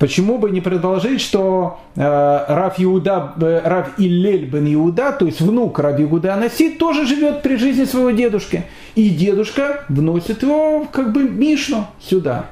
[0.00, 5.42] Почему бы не предположить, что э, Раф, Иуда, э, Раф Иллель бен Иуда, то есть
[5.42, 8.64] внук Раби Иуда Анаси, тоже живет при жизни своего дедушки.
[8.94, 12.46] И дедушка вносит его как бы Мишну сюда.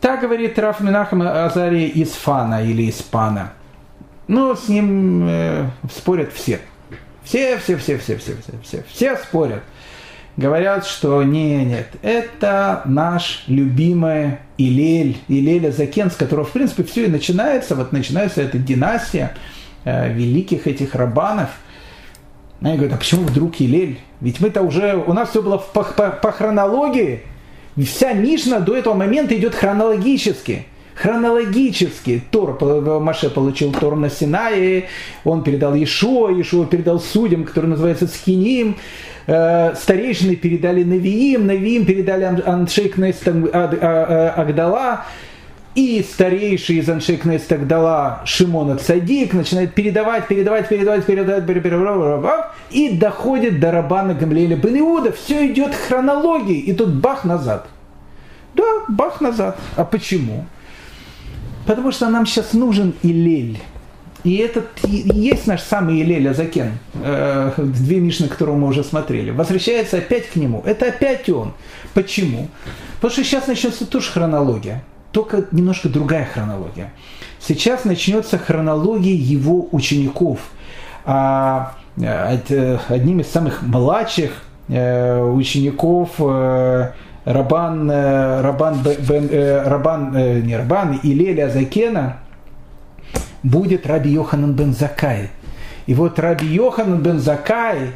[0.00, 3.52] Так говорит Раф Минахам Азари из Фана или из Пана.
[4.28, 6.60] Но с ним э, спорят все.
[7.24, 9.64] Все, все, все, все, все, все, все, все спорят
[10.36, 17.06] говорят, что не, нет, это наш любимый Илель, Илеля Закен, с которого, в принципе, все
[17.06, 17.74] и начинается.
[17.74, 19.34] Вот начинается эта династия
[19.84, 21.50] э, великих этих рабанов.
[22.60, 23.98] И я говорю, а почему вдруг Илель?
[24.20, 27.22] Ведь мы-то уже, у нас все было по, по, по хронологии.
[27.76, 32.58] Вся Мишна до этого момента идет хронологически хронологически Тор,
[33.00, 34.88] Маше получил Тор на Синае,
[35.24, 38.76] он передал Ешуа, Ешуа передал судьям, который называется Скиним,
[39.26, 45.04] Э, старейшины передали Навиим, Навиим передали Аншейк Нест Агдала,
[45.74, 53.60] и старейший из Аншейк Агдала Шимона Цадик начинает передавать, передавать, передавать, передавать, передавать, и доходит
[53.60, 55.12] до Рабана Гамлеля Бен Иуда.
[55.12, 57.66] Все идет хронологии, и тут бах назад.
[58.54, 59.58] Да, бах назад.
[59.74, 60.44] А почему?
[61.66, 63.58] Потому что нам сейчас нужен Илель.
[64.24, 69.30] И этот и есть наш самый Илель Азакен, э, две Мишны, которого мы уже смотрели.
[69.30, 70.62] Возвращается опять к нему.
[70.64, 71.52] Это опять он.
[71.92, 72.48] Почему?
[72.96, 76.90] Потому что сейчас начнется тоже хронология, только немножко другая хронология.
[77.38, 80.38] Сейчас начнется хронология его учеников.
[81.04, 84.32] А, э, одним из самых младших
[84.68, 86.92] э, учеников э,
[87.24, 92.18] Рабан, э, Рабан, Бен, э, Рабан, э, не Рабан, Илеля Азакена–
[93.44, 95.30] будет Раби Йоханан бен Закай.
[95.86, 97.90] И вот Раби Йоханан бен Закай,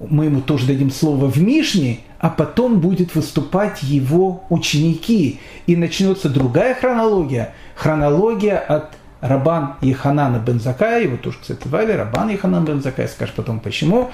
[0.00, 5.40] мы ему тоже дадим слово в Мишне, а потом будет выступать его ученики.
[5.66, 7.52] И начнется другая хронология.
[7.74, 13.34] Хронология от Рабан Еханана бен Закая, его тоже, кстати, звали Рабан Еханан бен Закая, скажешь
[13.34, 14.10] потом почему,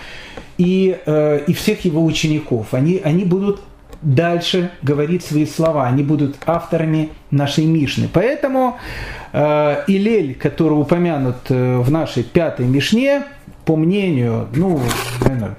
[0.56, 2.74] и, э, и всех его учеников.
[2.74, 3.60] Они, они будут
[4.03, 8.09] дальше говорить свои слова, они будут авторами нашей Мишны.
[8.12, 8.76] Поэтому
[9.32, 13.24] э, Илель, который упомянут э, в нашей пятой Мишне,
[13.64, 14.80] по мнению, ну,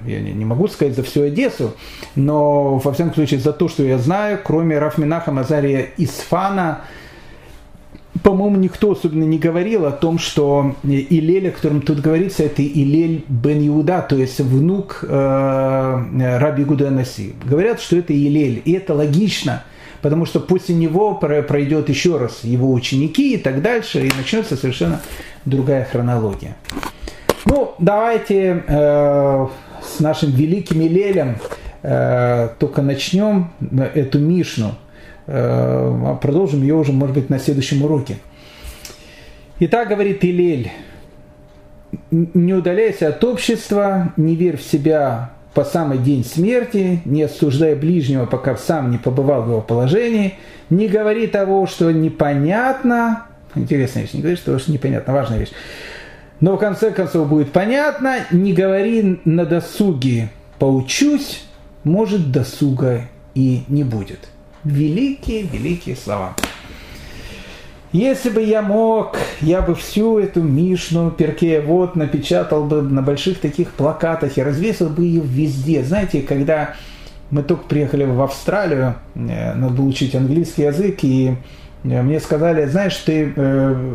[0.04, 1.74] я не могу сказать за всю Одессу,
[2.16, 6.80] но, во всяком случае, за то, что я знаю, кроме Рафминаха Мазария Исфана,
[8.22, 13.24] по-моему, никто особенно не говорил о том, что Илель, о котором тут говорится, это Илель
[13.28, 17.34] бен Иуда, то есть внук э, Раби Гуда Наси.
[17.44, 19.62] Говорят, что это Илель, и это логично,
[20.02, 25.00] потому что после него пройдет еще раз его ученики и так дальше, и начнется совершенно
[25.44, 26.56] другая хронология.
[27.46, 29.46] Ну, давайте э,
[29.82, 31.36] с нашим великим Илелем
[31.82, 33.50] э, только начнем
[33.94, 34.89] эту Мишну– Э,
[35.30, 38.16] продолжим ее уже, может быть, на следующем уроке.
[39.60, 40.72] Итак, говорит Илель,
[42.10, 48.26] не удаляйся от общества, не верь в себя по самый день смерти, не осуждай ближнего,
[48.26, 50.34] пока сам не побывал в его положении,
[50.68, 55.52] не говори того, что непонятно, интересная вещь, не говори того, что непонятно, важная вещь,
[56.40, 61.44] но в конце концов будет понятно, не говори на досуге поучусь,
[61.84, 63.02] может досуга
[63.34, 64.20] и не будет
[64.64, 66.34] великие, великие слова.
[67.92, 73.40] Если бы я мог, я бы всю эту Мишну, Перке, вот напечатал бы на больших
[73.40, 75.82] таких плакатах и развесил бы ее везде.
[75.82, 76.76] Знаете, когда
[77.30, 81.34] мы только приехали в Австралию, э, надо было учить английский язык, и
[81.82, 83.86] э, мне сказали, знаешь, ты э,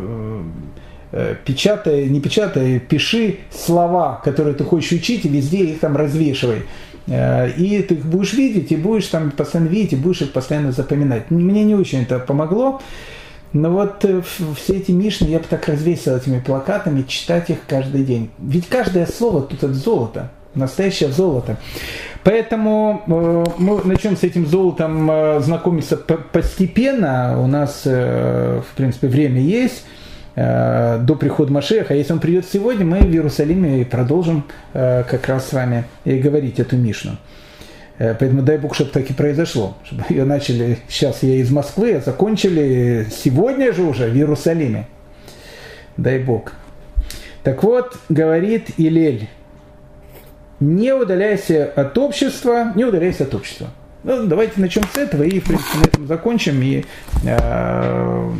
[1.46, 6.64] печатай, не печатай, пиши слова, которые ты хочешь учить, и везде их там развешивай.
[7.06, 10.72] Э, и ты их будешь видеть, и будешь там постоянно видеть, и будешь их постоянно
[10.72, 11.30] запоминать.
[11.30, 12.80] Мне не очень это помогло,
[13.52, 14.22] но вот э,
[14.56, 18.30] все эти Мишны я бы так развесил этими плакатами, читать их каждый день.
[18.38, 21.58] Ведь каждое слово тут от золота, настоящее золото.
[22.24, 27.40] Поэтому э, мы начнем с этим золотом знакомиться постепенно.
[27.40, 29.84] У нас, в принципе, время есть.
[30.36, 31.94] Э, до прихода Машеха.
[31.94, 36.60] Если он придет сегодня, мы в Иерусалиме продолжим э, как раз с вами и говорить
[36.60, 37.16] эту Мишну.
[37.96, 39.78] Э, поэтому дай Бог, чтобы так и произошло.
[39.84, 44.86] Чтобы ее начали, сейчас я из Москвы, а закончили сегодня же уже в Иерусалиме.
[45.96, 46.52] Дай Бог.
[47.42, 49.30] Так вот, говорит Илель,
[50.60, 53.68] не удаляйся от общества, не удаляйся от общества.
[54.02, 56.60] Ну, давайте начнем с этого и, в принципе, на этом закончим.
[56.60, 56.84] И
[57.24, 58.30] э,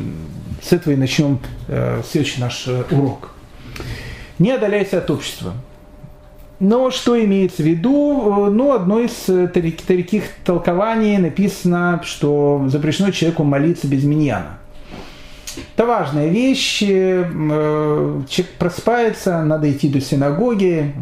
[0.66, 1.38] с этого и начнем
[1.68, 3.30] э, следующий наш э, урок.
[4.38, 5.54] Не отдаляйся от общества.
[6.58, 8.48] Но что имеется в виду?
[8.50, 14.58] Ну, одно из таких толкований написано, что запрещено человеку молиться без миньяна.
[15.74, 16.78] Это важная вещь.
[16.78, 20.94] Человек просыпается, надо идти до синагоги,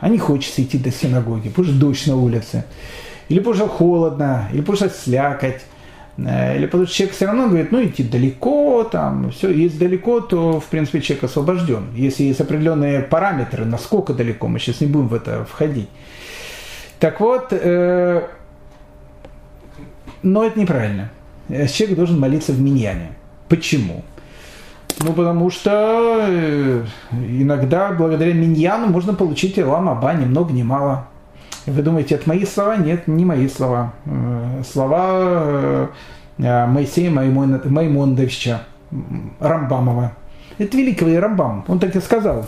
[0.00, 2.64] а не хочется идти до синагоги, потому что дождь на улице,
[3.28, 5.77] или потому что холодно, или потому что слякоть, э,
[6.18, 10.58] или потому что человек все равно говорит, ну идти далеко, там, все, если далеко, то,
[10.58, 11.84] в принципе, человек освобожден.
[11.94, 15.88] Если есть определенные параметры, насколько далеко, мы сейчас не будем в это входить.
[16.98, 18.26] Так вот, э,
[20.22, 21.10] но это неправильно.
[21.48, 23.12] Э, человек должен молиться в миньяне.
[23.48, 24.02] Почему?
[25.00, 31.06] Ну, потому что э, иногда благодаря миньяну можно получить Илам Аба ни много ни мало.
[31.68, 32.76] Вы думаете, это мои слова?
[32.76, 33.92] Нет, не мои слова.
[34.06, 35.90] Э, слова
[36.38, 38.62] э, Моисея Маймондовича
[39.38, 40.12] Рамбамова.
[40.56, 41.64] Это великий Рамбам.
[41.68, 42.46] Он так и сказал.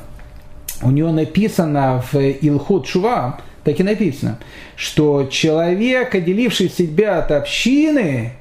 [0.83, 4.39] У него написано в Илхот Шува, так и написано,
[4.75, 8.33] что человек, отделивший себя от общины,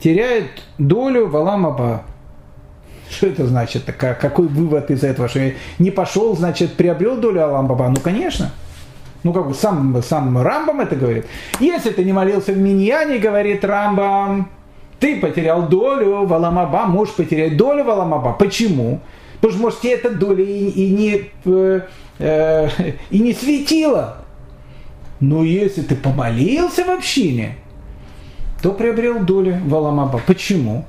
[0.00, 2.02] теряет долю в Аламаба.
[3.08, 3.84] Что это значит?
[3.84, 5.28] Какой вывод из этого?
[5.28, 7.88] Что я не пошел, значит, приобрел долю Аламбаба?
[7.88, 8.50] Ну, конечно.
[9.24, 11.26] Ну, как бы сам, сам Рамбам это говорит.
[11.60, 14.48] Если ты не молился в Миньяне, говорит Рамбам,
[14.98, 18.36] ты потерял долю в Аламаба, можешь потерять долю в.
[18.38, 19.00] Почему?
[19.34, 21.80] Потому что, может, тебе эта доля и, и, не, э,
[22.20, 22.68] э,
[23.10, 24.18] и не светила.
[25.18, 27.56] Но если ты помолился в общине,
[28.62, 30.20] то приобрел долю в.
[30.26, 30.84] Почему?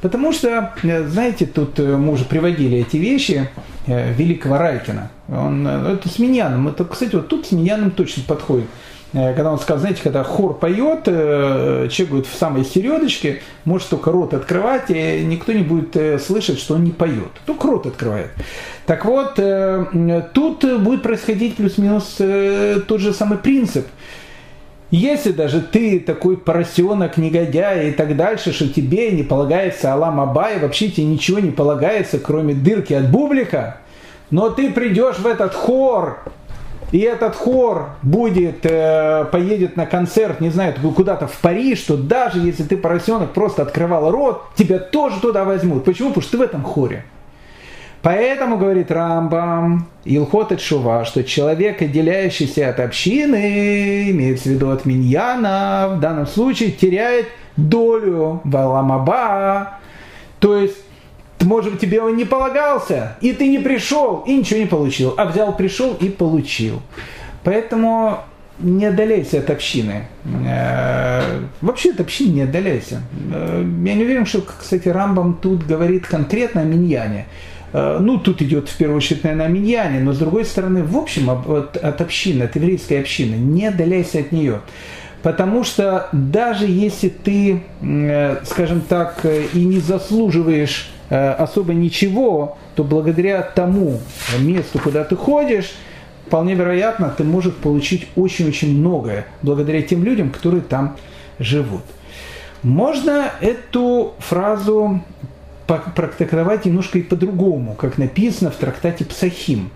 [0.00, 3.50] Потому что, э, знаете, тут э, мы уже приводили эти вещи
[3.86, 5.10] великого Райкина.
[5.32, 6.68] Он, это с Миньяном.
[6.68, 8.66] Это, кстати, вот тут с Миньяном точно подходит.
[9.12, 14.32] Когда он сказал, знаете, когда хор поет, человек будет в самой середочке, может только рот
[14.32, 17.30] открывать, и никто не будет слышать, что он не поет.
[17.44, 18.30] Только рот открывает.
[18.86, 19.34] Так вот,
[20.32, 22.20] тут будет происходить плюс-минус
[22.86, 23.86] тот же самый принцип–
[24.92, 30.58] если даже ты такой поросенок, негодяй и так дальше, что тебе не полагается Аллам Абай,
[30.58, 33.78] вообще тебе ничего не полагается, кроме дырки от бублика,
[34.32, 36.18] но ты придешь в этот хор,
[36.90, 42.38] и этот хор будет, э, поедет на концерт, не знаю, куда-то в Париж, что даже
[42.38, 45.84] если ты поросенок просто открывал рот, тебя тоже туда возьмут.
[45.84, 46.08] Почему?
[46.08, 47.04] Потому что ты в этом хоре.
[48.00, 55.92] Поэтому, говорит Рамбам, Илхот Шува, что человек, отделяющийся от общины, имеется в виду от миньяна,
[55.96, 57.26] в данном случае теряет
[57.56, 59.78] долю в Аламаба.
[60.40, 60.78] То есть,
[61.42, 65.56] может, тебе он не полагался, и ты не пришел, и ничего не получил, а взял,
[65.56, 66.82] пришел и получил.
[67.44, 68.20] Поэтому
[68.58, 70.06] не отдаляйся от общины.
[70.24, 73.02] Э, вообще от общины не отдаляйся.
[73.32, 77.26] Э, я не уверен, что, кстати, Рамбам тут говорит конкретно о миньяне.
[77.72, 80.96] Э, ну, тут идет в первую очередь, наверное, о миньяне, но с другой стороны, в
[80.96, 84.60] общем, от, от общины, от еврейской общины, не отдаляйся от нее.
[85.22, 87.62] Потому что даже если ты,
[88.44, 89.24] скажем так,
[89.54, 94.00] и не заслуживаешь особо ничего, то благодаря тому
[94.38, 95.72] месту, куда ты ходишь,
[96.26, 100.96] вполне вероятно, ты можешь получить очень-очень многое благодаря тем людям, которые там
[101.38, 101.82] живут.
[102.62, 105.02] Можно эту фразу
[105.66, 109.70] практиковать немножко и по-другому, как написано в трактате Псахим.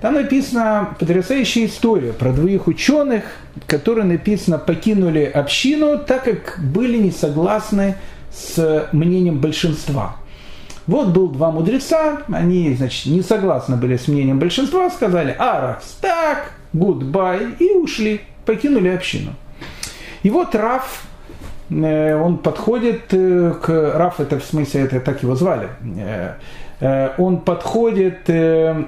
[0.00, 3.24] Там написана потрясающая история про двоих ученых,
[3.66, 7.96] которые, написано, покинули общину, так как были не согласны
[8.32, 10.16] с мнением большинства.
[10.86, 15.98] Вот был два мудреца, они, значит, не согласны были с мнением большинства, сказали, а раз
[16.00, 19.32] так, гудбай, и ушли, покинули общину.
[20.22, 21.04] И вот Раф
[21.70, 26.34] Э, он подходит э, к Раф, это в смысле, это так его звали, э,
[27.18, 28.86] он подходит к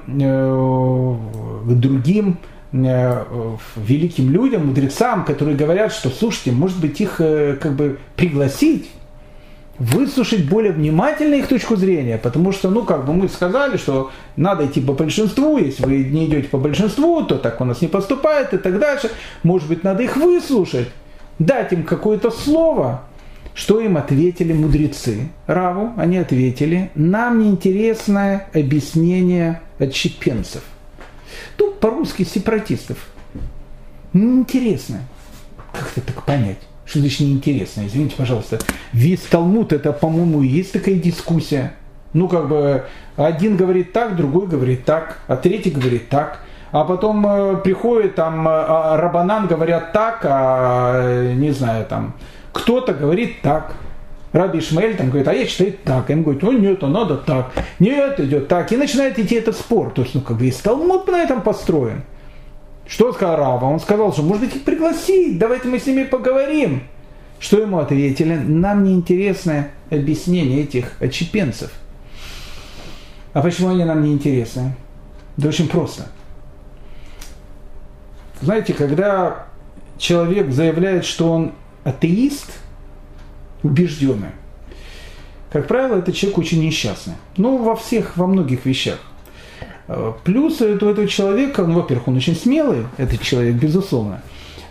[1.67, 2.39] другим
[2.73, 8.91] великим людям, мудрецам, которые говорят, что, слушайте, может быть, их как бы пригласить,
[9.79, 14.67] выслушать более внимательно их точку зрения, потому что, ну, как бы мы сказали, что надо
[14.67, 18.55] идти по большинству, если вы не идете по большинству, то так у нас не поступает
[18.55, 19.11] и так дальше.
[19.43, 20.89] Может быть, надо их выслушать
[21.39, 23.03] дать им какое-то слово,
[23.55, 25.29] что им ответили мудрецы?
[25.47, 30.63] Раву они ответили, нам неинтересное объяснение отщепенцев.
[31.57, 32.99] Тут по-русски сепаратистов.
[34.13, 35.01] Неинтересно.
[35.73, 36.59] Как это так понять?
[36.87, 37.87] Что значит неинтересно?
[37.87, 38.59] Извините, пожалуйста.
[38.93, 41.75] Весь Талмуд, это, по-моему, есть такая дискуссия.
[42.13, 42.85] Ну, как бы,
[43.17, 46.41] один говорит так, другой говорит так, а третий говорит так
[46.73, 52.15] а потом э, приходит там э, а Рабанан говорят так, а не знаю, там
[52.53, 53.75] кто-то говорит так.
[54.33, 56.11] Раби Ишмаэль там говорит, а я считаю так.
[56.11, 57.53] Им говорит, о нет, а надо так.
[57.79, 58.71] Нет, идет так.
[58.71, 59.91] И начинает идти этот спор.
[59.91, 62.03] То есть, ну, как бы весь Талмуд на этом построен.
[62.89, 63.65] Что сказал Рава?
[63.65, 66.83] Он сказал, что может быть их пригласить, давайте мы с ними поговорим.
[67.39, 68.35] Что ему ответили?
[68.35, 71.71] Нам не интересно объяснение этих отчепенцев.
[73.33, 74.75] А почему они нам не интересны?
[75.37, 76.07] Да очень просто.
[78.41, 79.47] Знаете, когда
[79.99, 81.53] человек заявляет, что он
[81.85, 82.51] атеист,
[83.63, 84.31] убежденный,
[85.51, 87.15] как правило, это человек очень несчастный.
[87.37, 88.99] Ну, во всех, во многих вещах.
[90.25, 94.21] Плюс у этого человека, ну, во-первых, он очень смелый, этот человек, безусловно.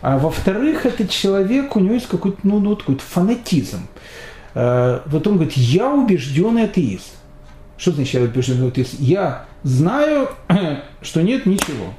[0.01, 3.87] А во-вторых, этот человек, у него есть какой-то, ну, ну такой фанатизм.
[4.53, 7.13] Э, вот он говорит, я убежденный атеист.
[7.77, 8.99] Что значит я убежденный атеист?
[8.99, 10.29] Я знаю,
[11.01, 11.93] что нет ничего.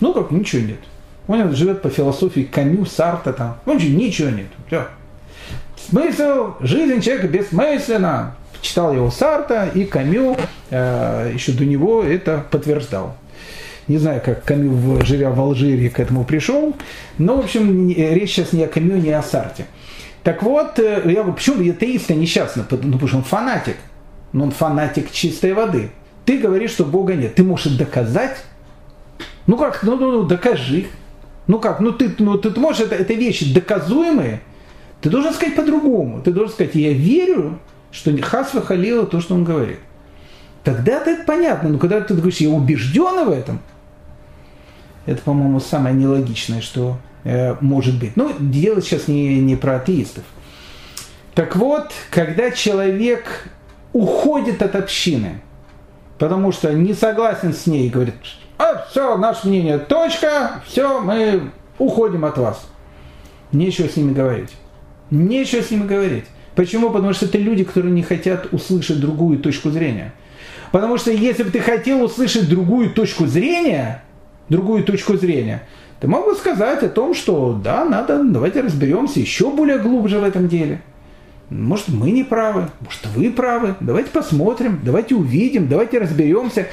[0.00, 0.78] Ну как, ничего нет.
[1.26, 3.56] Он живет по философии Камю, Сарта там.
[3.66, 4.48] Он же ничего нет.
[4.66, 4.86] Все.
[5.76, 10.36] Смысл жизни человека бессмысленна читал его Сарта, и Камю
[10.70, 13.16] э, еще до него это подтверждал.
[13.88, 16.74] Не знаю, как Камю, живя в Алжире, к этому пришел,
[17.18, 19.66] но, в общем, речь сейчас не о Камю, не о Сарте.
[20.26, 22.64] Так вот, э, я говорю, почему атеист несчастный?
[22.68, 23.76] Ну, потому что он фанатик.
[24.32, 25.90] Но он фанатик чистой воды.
[26.24, 27.36] Ты говоришь, что Бога нет.
[27.36, 28.36] Ты можешь доказать?
[29.46, 30.86] Ну как, ну, ну, ну докажи.
[31.46, 34.40] Ну как, ну ты, ну, ты можешь, это, это вещи доказуемые.
[35.00, 36.20] Ты должен сказать по-другому.
[36.20, 37.60] Ты должен сказать, я верю,
[37.90, 39.78] что Хасва Халила то, что он говорит.
[40.64, 41.68] Тогда-то это понятно.
[41.68, 43.60] Но когда ты говоришь, я убежден в этом,
[45.06, 48.16] это, по-моему, самое нелогичное, что э, может быть.
[48.16, 50.24] Ну, дело сейчас не, не про атеистов.
[51.34, 53.48] Так вот, когда человек
[53.92, 55.40] уходит от общины,
[56.18, 58.14] потому что не согласен с ней, говорит,
[58.58, 62.66] а, все, наше мнение, точка, все, мы уходим от вас.
[63.52, 64.50] Нечего с ними говорить.
[65.10, 66.24] Нечего с ними говорить.
[66.56, 66.90] Почему?
[66.90, 70.12] Потому что это люди, которые не хотят услышать другую точку зрения.
[70.72, 74.02] Потому что если бы ты хотел услышать другую точку зрения,
[74.48, 75.62] другую точку зрения,
[76.00, 80.24] ты мог бы сказать о том, что да, надо, давайте разберемся еще более глубже в
[80.24, 80.80] этом деле.
[81.50, 83.76] Может, мы не правы, может, вы правы.
[83.80, 86.66] Давайте посмотрим, давайте увидим, давайте разберемся.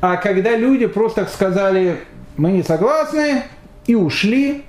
[0.00, 2.00] А когда люди просто сказали,
[2.36, 3.44] мы не согласны,
[3.86, 4.64] и ушли,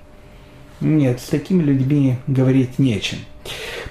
[0.80, 3.18] нет, с такими людьми говорить нечем.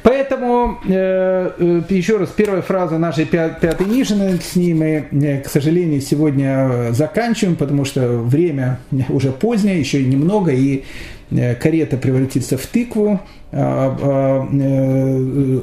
[0.03, 5.49] Поэтому, э, э, еще раз, первая фраза нашей пятой Нишины, с ней мы, э, к
[5.49, 8.78] сожалению, сегодня заканчиваем, потому что время
[9.09, 10.84] уже позднее, еще немного, и
[11.30, 13.20] карета превратится в тыкву,
[13.53, 14.49] а, а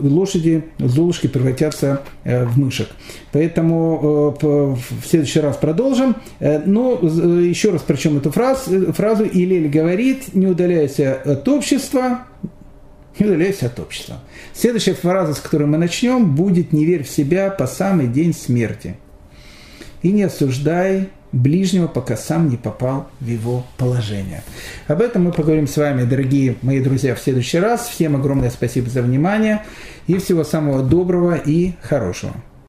[0.07, 2.89] лошади, золушки превратятся в мышек.
[3.31, 6.17] Поэтому в следующий раз продолжим.
[6.39, 12.19] Но еще раз причем эту фразу, фразу Илель говорит, не удаляйся от общества,
[13.19, 14.19] не удаляйся от общества.
[14.53, 18.97] Следующая фраза, с которой мы начнем, будет «Не верь в себя по самый день смерти».
[20.01, 24.43] И не осуждай ближнего, пока сам не попал в его положение.
[24.87, 27.89] Об этом мы поговорим с вами, дорогие мои друзья, в следующий раз.
[27.89, 29.63] Всем огромное спасибо за внимание
[30.07, 32.33] и всего самого доброго и хорошего.